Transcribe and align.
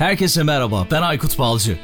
Herkese 0.00 0.42
merhaba, 0.42 0.86
ben 0.90 1.02
Aykut 1.02 1.38
Balcı. 1.38 1.78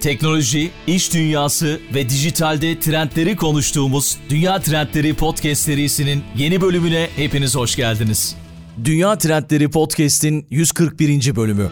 Teknoloji, 0.00 0.70
iş 0.86 1.14
dünyası 1.14 1.80
ve 1.94 2.08
dijitalde 2.08 2.80
trendleri 2.80 3.36
konuştuğumuz 3.36 4.18
Dünya 4.28 4.60
Trendleri 4.60 5.14
Podcast 5.14 5.62
serisinin 5.62 6.24
yeni 6.36 6.60
bölümüne 6.60 7.08
hepiniz 7.16 7.56
hoş 7.56 7.76
geldiniz. 7.76 8.36
Dünya 8.84 9.18
Trendleri 9.18 9.70
Podcast'in 9.70 10.46
141. 10.50 11.36
bölümü. 11.36 11.70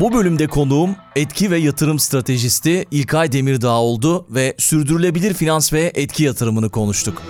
Bu 0.00 0.12
bölümde 0.12 0.46
konuğum 0.46 0.96
etki 1.16 1.50
ve 1.50 1.58
yatırım 1.58 1.98
stratejisti 1.98 2.84
İlkay 2.90 3.32
Demirdağ 3.32 3.80
oldu 3.80 4.26
ve 4.30 4.54
sürdürülebilir 4.58 5.34
finans 5.34 5.72
ve 5.72 5.92
etki 5.94 6.24
yatırımını 6.24 6.70
konuştuk. 6.70 7.22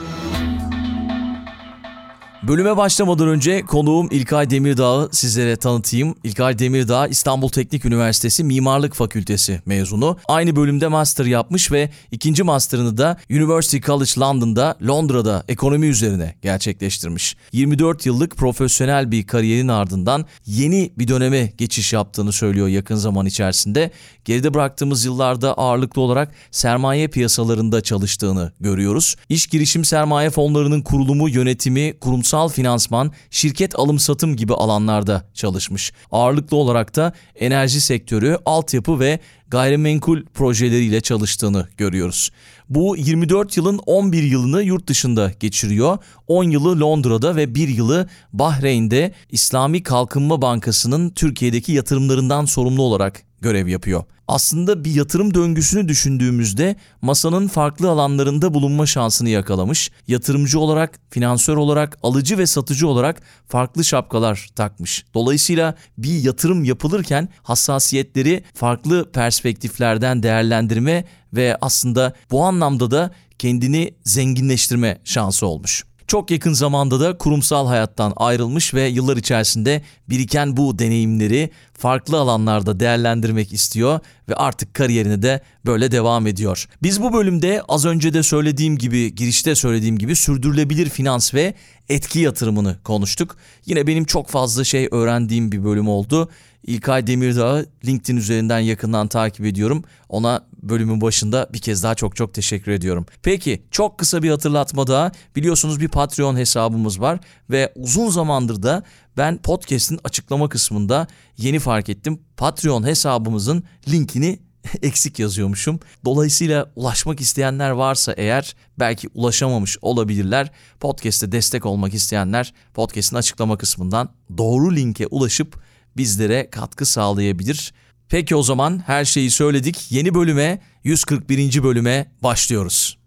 Bölüme 2.43 2.77
başlamadan 2.77 3.29
önce 3.29 3.63
konuğum 3.63 4.09
İlkay 4.11 4.51
Demirdağ'ı 4.51 5.09
sizlere 5.13 5.57
tanıtayım. 5.57 6.15
İlkay 6.25 6.59
Demirdağ 6.59 7.07
İstanbul 7.07 7.49
Teknik 7.49 7.85
Üniversitesi 7.85 8.45
Mimarlık 8.45 8.95
Fakültesi 8.95 9.63
mezunu. 9.67 10.17
Aynı 10.29 10.57
bölümde 10.57 10.89
master 10.89 11.25
yapmış 11.25 11.73
ve 11.73 11.91
ikinci 12.11 12.43
master'ını 12.43 12.97
da 12.99 13.17
University 13.31 13.79
College 13.79 14.11
London'da 14.19 14.77
Londra'da 14.89 15.45
ekonomi 15.49 15.87
üzerine 15.87 16.35
gerçekleştirmiş. 16.43 17.37
24 17.53 18.07
yıllık 18.07 18.37
profesyonel 18.37 19.11
bir 19.11 19.27
kariyerin 19.27 19.69
ardından 19.69 20.27
yeni 20.47 20.93
bir 20.99 21.09
döneme 21.09 21.53
geçiş 21.59 21.93
yaptığını 21.93 22.33
söylüyor 22.33 22.69
yakın 22.69 22.97
zaman 22.97 23.27
içerisinde. 23.27 23.91
Geride 24.25 24.55
bıraktığımız 24.55 25.05
yıllarda 25.05 25.55
ağırlıklı 25.55 26.03
olarak 26.03 26.35
sermaye 26.51 27.09
piyasalarında 27.09 27.81
çalıştığını 27.81 28.53
görüyoruz. 28.61 29.17
İş 29.29 29.47
girişim 29.47 29.85
sermaye 29.85 30.31
fonlarının 30.31 30.83
kurulumu, 30.83 31.29
yönetimi, 31.29 31.99
kurumsal 32.01 32.30
kurumsal 32.31 32.49
finansman, 32.49 33.13
şirket 33.31 33.79
alım 33.79 33.99
satım 33.99 34.37
gibi 34.37 34.55
alanlarda 34.55 35.25
çalışmış. 35.35 35.93
Ağırlıklı 36.11 36.57
olarak 36.57 36.97
da 36.97 37.13
enerji 37.35 37.81
sektörü, 37.81 38.39
altyapı 38.47 39.01
ve 39.01 39.19
gayrimenkul 39.49 40.25
projeleriyle 40.35 41.01
çalıştığını 41.01 41.69
görüyoruz. 41.77 42.31
Bu 42.69 42.97
24 42.97 43.57
yılın 43.57 43.81
11 43.87 44.23
yılını 44.23 44.63
yurt 44.63 44.87
dışında 44.87 45.33
geçiriyor. 45.41 45.99
10 46.27 46.45
yılı 46.45 46.81
Londra'da 46.81 47.37
ve 47.37 47.55
1 47.55 47.69
yılı 47.69 48.09
Bahreyn'de 48.33 49.13
İslami 49.31 49.83
Kalkınma 49.83 50.43
Bankası'nın 50.43 51.11
Türkiye'deki 51.11 51.73
yatırımlarından 51.73 52.45
sorumlu 52.45 52.83
olarak 52.83 53.23
görev 53.41 53.67
yapıyor. 53.69 54.05
Aslında 54.29 54.85
bir 54.85 54.95
yatırım 54.95 55.35
döngüsünü 55.35 55.89
düşündüğümüzde 55.89 56.77
masanın 57.03 57.49
farklı 57.49 57.91
alanlarında 57.91 58.55
bulunma 58.55 58.87
şansını 58.87 59.29
yakalamış. 59.29 59.91
Yatırımcı 60.09 60.61
olarak, 60.61 61.01
finansör 61.11 61.57
olarak, 61.57 61.99
alıcı 62.03 62.39
ve 62.39 62.47
satıcı 62.47 62.89
olarak 62.89 63.23
farklı 63.49 63.85
şapkalar 63.85 64.49
takmış. 64.57 65.05
Dolayısıyla 65.15 65.75
bir 65.99 66.25
yatırım 66.25 66.65
yapılırken 66.65 67.29
hassasiyetleri 67.43 68.45
farklı 68.55 69.13
perspektiflerden 69.13 70.23
değerlendirme 70.23 71.05
ve 71.33 71.59
aslında 71.61 72.13
bu 72.31 72.43
anlamda 72.45 72.91
da 72.91 73.11
kendini 73.39 73.95
zenginleştirme 74.05 75.01
şansı 75.05 75.47
olmuş. 75.47 75.90
Çok 76.11 76.31
yakın 76.31 76.53
zamanda 76.53 77.01
da 77.01 77.19
kurumsal 77.19 77.67
hayattan 77.67 78.13
ayrılmış 78.17 78.75
ve 78.75 78.87
yıllar 78.87 79.17
içerisinde 79.17 79.83
biriken 80.09 80.57
bu 80.57 80.79
deneyimleri 80.79 81.51
farklı 81.75 82.19
alanlarda 82.19 82.81
değerlendirmek 82.81 83.53
istiyor 83.53 84.01
ve 84.29 84.35
artık 84.35 84.75
kariyerini 84.75 85.23
de 85.23 85.41
böyle 85.67 85.93
devam 85.93 86.27
ediyor. 86.27 86.69
Biz 86.83 87.03
bu 87.03 87.13
bölümde 87.13 87.63
az 87.69 87.87
önce 87.87 88.15
de 88.15 88.23
söylediğim 88.23 88.79
gibi, 88.79 89.15
girişte 89.15 89.55
söylediğim 89.55 89.99
gibi 89.99 90.17
sürdürülebilir 90.17 90.89
finans 90.89 91.35
ve 91.35 91.55
etki 91.89 92.19
yatırımını 92.19 92.77
konuştuk. 92.85 93.37
Yine 93.67 93.87
benim 93.87 94.05
çok 94.05 94.29
fazla 94.29 94.65
şey 94.65 94.89
öğrendiğim 94.91 95.53
bir 95.53 95.65
bölüm 95.65 95.89
oldu. 95.89 96.29
İlkay 96.67 97.07
Demirdağ'ı 97.07 97.67
LinkedIn 97.87 98.17
üzerinden 98.17 98.59
yakından 98.59 99.09
takip 99.09 99.47
ediyorum. 99.47 99.85
Ona 100.09 100.45
bölümün 100.63 101.01
başında 101.01 101.49
bir 101.53 101.59
kez 101.59 101.83
daha 101.83 101.95
çok 101.95 102.17
çok 102.17 102.35
teşekkür 102.35 102.73
ediyorum. 102.73 103.07
Peki 103.23 103.63
çok 103.71 103.99
kısa 103.99 104.23
bir 104.23 104.31
hatırlatma 104.31 104.87
daha. 104.87 105.13
Biliyorsunuz 105.37 105.81
bir 105.81 105.89
Patreon 105.89 106.37
hesabımız 106.37 107.01
var 107.01 107.21
ve 107.51 107.73
uzun 107.77 108.11
zamandır 108.11 108.63
da 108.63 108.83
ben 109.17 109.43
podcast'in 109.43 110.01
açıklama 110.05 110.49
kısmında 110.49 111.07
yeni 111.37 111.59
fark 111.59 111.89
ettim. 111.89 112.21
Patreon 112.37 112.87
hesabımızın 112.87 113.65
linkini 113.89 114.39
eksik 114.83 115.19
yazıyormuşum. 115.19 115.81
Dolayısıyla 116.05 116.73
ulaşmak 116.77 117.21
isteyenler 117.21 117.71
varsa 117.71 118.13
eğer 118.13 118.57
belki 118.79 119.09
ulaşamamış 119.15 119.79
olabilirler. 119.83 120.51
Podcast'te 120.81 121.33
destek 121.33 121.67
olmak 121.67 121.95
isteyenler 121.95 122.55
podcast'in 122.75 123.17
açıklama 123.17 123.59
kısmından 123.59 124.09
doğru 124.39 124.77
linke 124.77 125.07
ulaşıp 125.07 125.63
bizlere 125.97 126.51
katkı 126.51 126.87
sağlayabilir. 126.87 127.73
Peki 128.11 128.37
o 128.37 128.43
zaman 128.43 128.79
her 128.87 129.05
şeyi 129.05 129.31
söyledik. 129.31 129.87
Yeni 129.93 130.15
bölüme 130.15 130.61
141. 130.85 131.63
bölüme 131.63 132.07
başlıyoruz. 132.23 132.99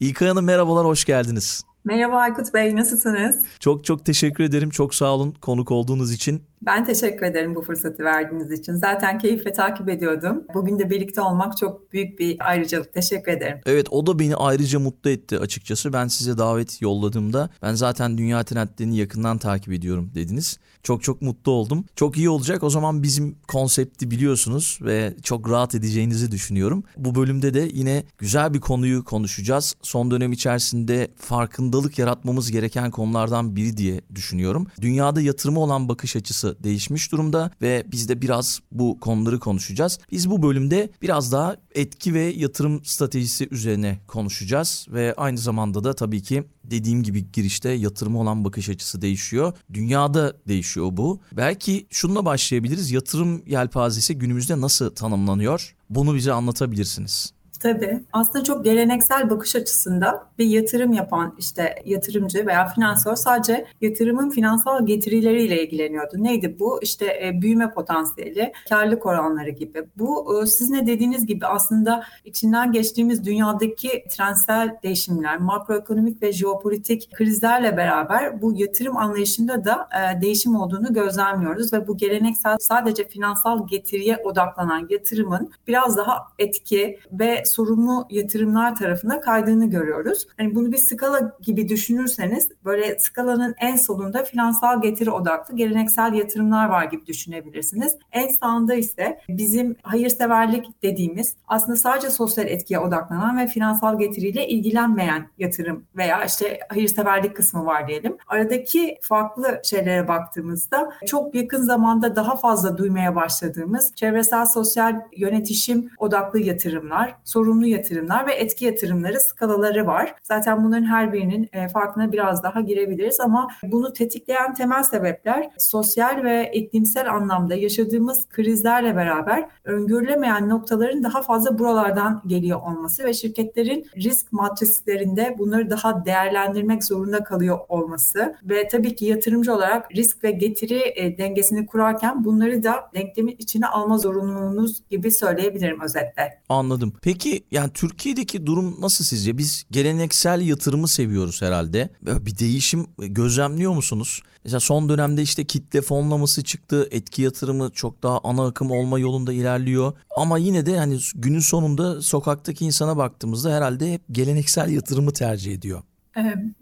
İlkay 0.00 0.28
Hanım 0.28 0.44
merhabalar 0.44 0.86
hoş 0.86 1.04
geldiniz. 1.04 1.62
Merhaba 1.84 2.16
Aykut 2.16 2.54
Bey, 2.54 2.76
nasılsınız? 2.76 3.36
Çok 3.60 3.84
çok 3.84 4.04
teşekkür 4.04 4.44
ederim. 4.44 4.70
Çok 4.70 4.94
sağ 4.94 5.14
olun 5.14 5.34
konuk 5.40 5.70
olduğunuz 5.70 6.12
için. 6.12 6.42
Ben 6.62 6.84
teşekkür 6.84 7.26
ederim 7.26 7.54
bu 7.54 7.62
fırsatı 7.62 8.04
verdiğiniz 8.04 8.52
için. 8.52 8.74
Zaten 8.74 9.18
keyifle 9.18 9.52
takip 9.52 9.88
ediyordum. 9.88 10.44
Bugün 10.54 10.78
de 10.78 10.90
birlikte 10.90 11.20
olmak 11.20 11.56
çok 11.56 11.92
büyük 11.92 12.18
bir 12.18 12.36
ayrıcalık. 12.48 12.94
Teşekkür 12.94 13.32
ederim. 13.32 13.60
Evet 13.66 13.86
o 13.90 14.06
da 14.06 14.18
beni 14.18 14.36
ayrıca 14.36 14.78
mutlu 14.78 15.10
etti 15.10 15.38
açıkçası. 15.38 15.92
Ben 15.92 16.08
size 16.08 16.38
davet 16.38 16.82
yolladığımda 16.82 17.50
ben 17.62 17.74
zaten 17.74 18.18
dünya 18.18 18.44
trendlerini 18.44 18.96
yakından 18.96 19.38
takip 19.38 19.72
ediyorum 19.72 20.10
dediniz. 20.14 20.58
Çok 20.82 21.02
çok 21.02 21.22
mutlu 21.22 21.52
oldum. 21.52 21.84
Çok 21.96 22.16
iyi 22.16 22.28
olacak. 22.28 22.62
O 22.62 22.70
zaman 22.70 23.02
bizim 23.02 23.36
konsepti 23.48 24.10
biliyorsunuz 24.10 24.78
ve 24.82 25.14
çok 25.22 25.50
rahat 25.50 25.74
edeceğinizi 25.74 26.30
düşünüyorum. 26.30 26.84
Bu 26.96 27.14
bölümde 27.14 27.54
de 27.54 27.68
yine 27.72 28.04
güzel 28.18 28.54
bir 28.54 28.60
konuyu 28.60 29.04
konuşacağız. 29.04 29.74
Son 29.82 30.10
dönem 30.10 30.32
içerisinde 30.32 31.08
farkındalık 31.16 31.98
yaratmamız 31.98 32.50
gereken 32.50 32.90
konulardan 32.90 33.56
biri 33.56 33.76
diye 33.76 34.00
düşünüyorum. 34.14 34.66
Dünyada 34.80 35.20
yatırımı 35.20 35.60
olan 35.60 35.88
bakış 35.88 36.16
açısı 36.16 36.53
değişmiş 36.62 37.12
durumda 37.12 37.50
ve 37.62 37.84
biz 37.92 38.08
de 38.08 38.22
biraz 38.22 38.60
bu 38.72 39.00
konuları 39.00 39.38
konuşacağız. 39.38 39.98
Biz 40.10 40.30
bu 40.30 40.42
bölümde 40.42 40.90
biraz 41.02 41.32
daha 41.32 41.56
etki 41.74 42.14
ve 42.14 42.20
yatırım 42.20 42.84
stratejisi 42.84 43.48
üzerine 43.50 43.98
konuşacağız 44.06 44.86
ve 44.90 45.14
aynı 45.16 45.38
zamanda 45.38 45.84
da 45.84 45.94
tabii 45.94 46.22
ki 46.22 46.44
dediğim 46.64 47.02
gibi 47.02 47.32
girişte 47.32 47.70
yatırıma 47.70 48.20
olan 48.20 48.44
bakış 48.44 48.68
açısı 48.68 49.02
değişiyor. 49.02 49.52
Dünyada 49.72 50.36
değişiyor 50.48 50.88
bu. 50.92 51.20
Belki 51.32 51.86
şununla 51.90 52.24
başlayabiliriz. 52.24 52.90
Yatırım 52.90 53.42
yelpazesi 53.46 54.18
günümüzde 54.18 54.60
nasıl 54.60 54.90
tanımlanıyor? 54.90 55.74
Bunu 55.90 56.14
bize 56.14 56.32
anlatabilirsiniz. 56.32 57.32
Tabii. 57.64 58.00
Aslında 58.12 58.44
çok 58.44 58.64
geleneksel 58.64 59.30
bakış 59.30 59.56
açısında 59.56 60.26
bir 60.38 60.46
yatırım 60.46 60.92
yapan 60.92 61.34
işte 61.38 61.74
yatırımcı 61.84 62.46
veya 62.46 62.68
finansör 62.68 63.16
sadece 63.16 63.66
yatırımın 63.80 64.30
finansal 64.30 64.86
getirileriyle 64.86 65.62
ilgileniyordu. 65.62 66.12
Neydi 66.16 66.56
bu? 66.58 66.82
İşte 66.82 67.20
e, 67.24 67.42
büyüme 67.42 67.70
potansiyeli, 67.70 68.52
karlılık 68.68 69.06
oranları 69.06 69.50
gibi. 69.50 69.84
Bu 69.96 70.42
e, 70.42 70.46
sizin 70.46 70.74
de 70.74 70.86
dediğiniz 70.86 71.26
gibi 71.26 71.46
aslında 71.46 72.04
içinden 72.24 72.72
geçtiğimiz 72.72 73.24
dünyadaki 73.24 74.04
trendsel 74.10 74.76
değişimler, 74.82 75.38
makroekonomik 75.38 76.22
ve 76.22 76.32
jeopolitik 76.32 77.12
krizlerle 77.12 77.76
beraber 77.76 78.42
bu 78.42 78.52
yatırım 78.56 78.96
anlayışında 78.96 79.64
da 79.64 79.88
e, 79.92 80.20
değişim 80.20 80.56
olduğunu 80.56 80.92
gözlemliyoruz 80.92 81.72
ve 81.72 81.88
bu 81.88 81.96
geleneksel 81.96 82.56
sadece 82.60 83.08
finansal 83.08 83.66
getiriye 83.66 84.16
odaklanan 84.16 84.86
yatırımın 84.90 85.50
biraz 85.66 85.96
daha 85.96 86.18
etki 86.38 86.98
ve 87.12 87.42
sorumlu 87.54 88.06
yatırımlar 88.10 88.76
tarafına 88.76 89.20
kaydığını 89.20 89.70
görüyoruz. 89.70 90.26
Hani 90.36 90.54
bunu 90.54 90.72
bir 90.72 90.78
skala 90.78 91.36
gibi 91.40 91.68
düşünürseniz 91.68 92.48
böyle 92.64 92.98
skalanın 92.98 93.54
en 93.60 93.76
solunda 93.76 94.24
finansal 94.24 94.82
getiri 94.82 95.10
odaklı 95.10 95.56
geleneksel 95.56 96.12
yatırımlar 96.14 96.68
var 96.68 96.84
gibi 96.84 97.06
düşünebilirsiniz. 97.06 97.96
En 98.12 98.28
sağında 98.28 98.74
ise 98.74 99.20
bizim 99.28 99.76
hayırseverlik 99.82 100.82
dediğimiz 100.82 101.36
aslında 101.48 101.76
sadece 101.76 102.10
sosyal 102.10 102.46
etkiye 102.46 102.78
odaklanan 102.80 103.38
ve 103.38 103.46
finansal 103.46 103.98
getiriyle 103.98 104.48
ilgilenmeyen 104.48 105.28
yatırım 105.38 105.84
veya 105.96 106.24
işte 106.24 106.58
hayırseverlik 106.68 107.36
kısmı 107.36 107.66
var 107.66 107.88
diyelim. 107.88 108.16
Aradaki 108.28 108.98
farklı 109.00 109.60
şeylere 109.64 110.08
baktığımızda 110.08 110.92
çok 111.06 111.34
yakın 111.34 111.62
zamanda 111.62 112.16
daha 112.16 112.36
fazla 112.36 112.78
duymaya 112.78 113.14
başladığımız 113.14 113.94
çevresel 113.94 114.46
sosyal 114.46 115.00
yönetişim 115.16 115.90
odaklı 115.98 116.40
yatırımlar, 116.40 117.14
sorumlu 117.34 117.66
yatırımlar 117.66 118.26
ve 118.26 118.34
etki 118.34 118.64
yatırımları 118.64 119.20
skalaları 119.20 119.86
var. 119.86 120.14
Zaten 120.22 120.64
bunların 120.64 120.84
her 120.84 121.12
birinin 121.12 121.48
e, 121.52 121.68
farkına 121.68 122.12
biraz 122.12 122.42
daha 122.42 122.60
girebiliriz 122.60 123.20
ama 123.20 123.48
bunu 123.62 123.92
tetikleyen 123.92 124.54
temel 124.54 124.82
sebepler 124.82 125.50
sosyal 125.58 126.24
ve 126.24 126.50
iklimsel 126.54 127.12
anlamda 127.12 127.54
yaşadığımız 127.54 128.28
krizlerle 128.28 128.96
beraber 128.96 129.48
öngörülemeyen 129.64 130.48
noktaların 130.48 131.02
daha 131.02 131.22
fazla 131.22 131.58
buralardan 131.58 132.22
geliyor 132.26 132.60
olması 132.62 133.04
ve 133.04 133.14
şirketlerin 133.14 133.86
risk 133.96 134.32
matrislerinde 134.32 135.34
bunları 135.38 135.70
daha 135.70 136.04
değerlendirmek 136.04 136.84
zorunda 136.84 137.24
kalıyor 137.24 137.58
olması 137.68 138.34
ve 138.44 138.68
tabii 138.68 138.94
ki 138.94 139.04
yatırımcı 139.04 139.54
olarak 139.54 139.94
risk 139.94 140.24
ve 140.24 140.30
getiri 140.30 140.92
e, 140.96 141.18
dengesini 141.18 141.66
kurarken 141.66 142.24
bunları 142.24 142.62
da 142.62 142.90
denklemin 142.94 143.36
içine 143.38 143.66
alma 143.66 143.98
zorunluluğunuz 143.98 144.88
gibi 144.90 145.10
söyleyebilirim 145.10 145.80
özetle. 145.80 146.40
Anladım. 146.48 146.92
Peki 147.02 147.23
yani 147.50 147.70
Türkiye'deki 147.74 148.46
durum 148.46 148.80
nasıl 148.80 149.04
sizce? 149.04 149.38
Biz 149.38 149.64
geleneksel 149.70 150.40
yatırımı 150.40 150.88
seviyoruz 150.88 151.42
herhalde. 151.42 151.90
Bir 152.02 152.38
değişim 152.38 152.86
gözlemliyor 152.98 153.72
musunuz? 153.72 154.22
Mesela 154.44 154.60
son 154.60 154.88
dönemde 154.88 155.22
işte 155.22 155.44
kitle 155.44 155.82
fonlaması 155.82 156.44
çıktı. 156.44 156.88
Etki 156.90 157.22
yatırımı 157.22 157.70
çok 157.70 158.02
daha 158.02 158.20
ana 158.24 158.46
akım 158.46 158.70
olma 158.70 158.98
yolunda 158.98 159.32
ilerliyor. 159.32 159.92
Ama 160.16 160.38
yine 160.38 160.66
de 160.66 160.78
hani 160.78 160.98
günün 161.14 161.40
sonunda 161.40 162.02
sokaktaki 162.02 162.64
insana 162.64 162.96
baktığımızda 162.96 163.56
herhalde 163.56 163.92
hep 163.92 164.02
geleneksel 164.12 164.70
yatırımı 164.70 165.12
tercih 165.12 165.54
ediyor. 165.54 165.82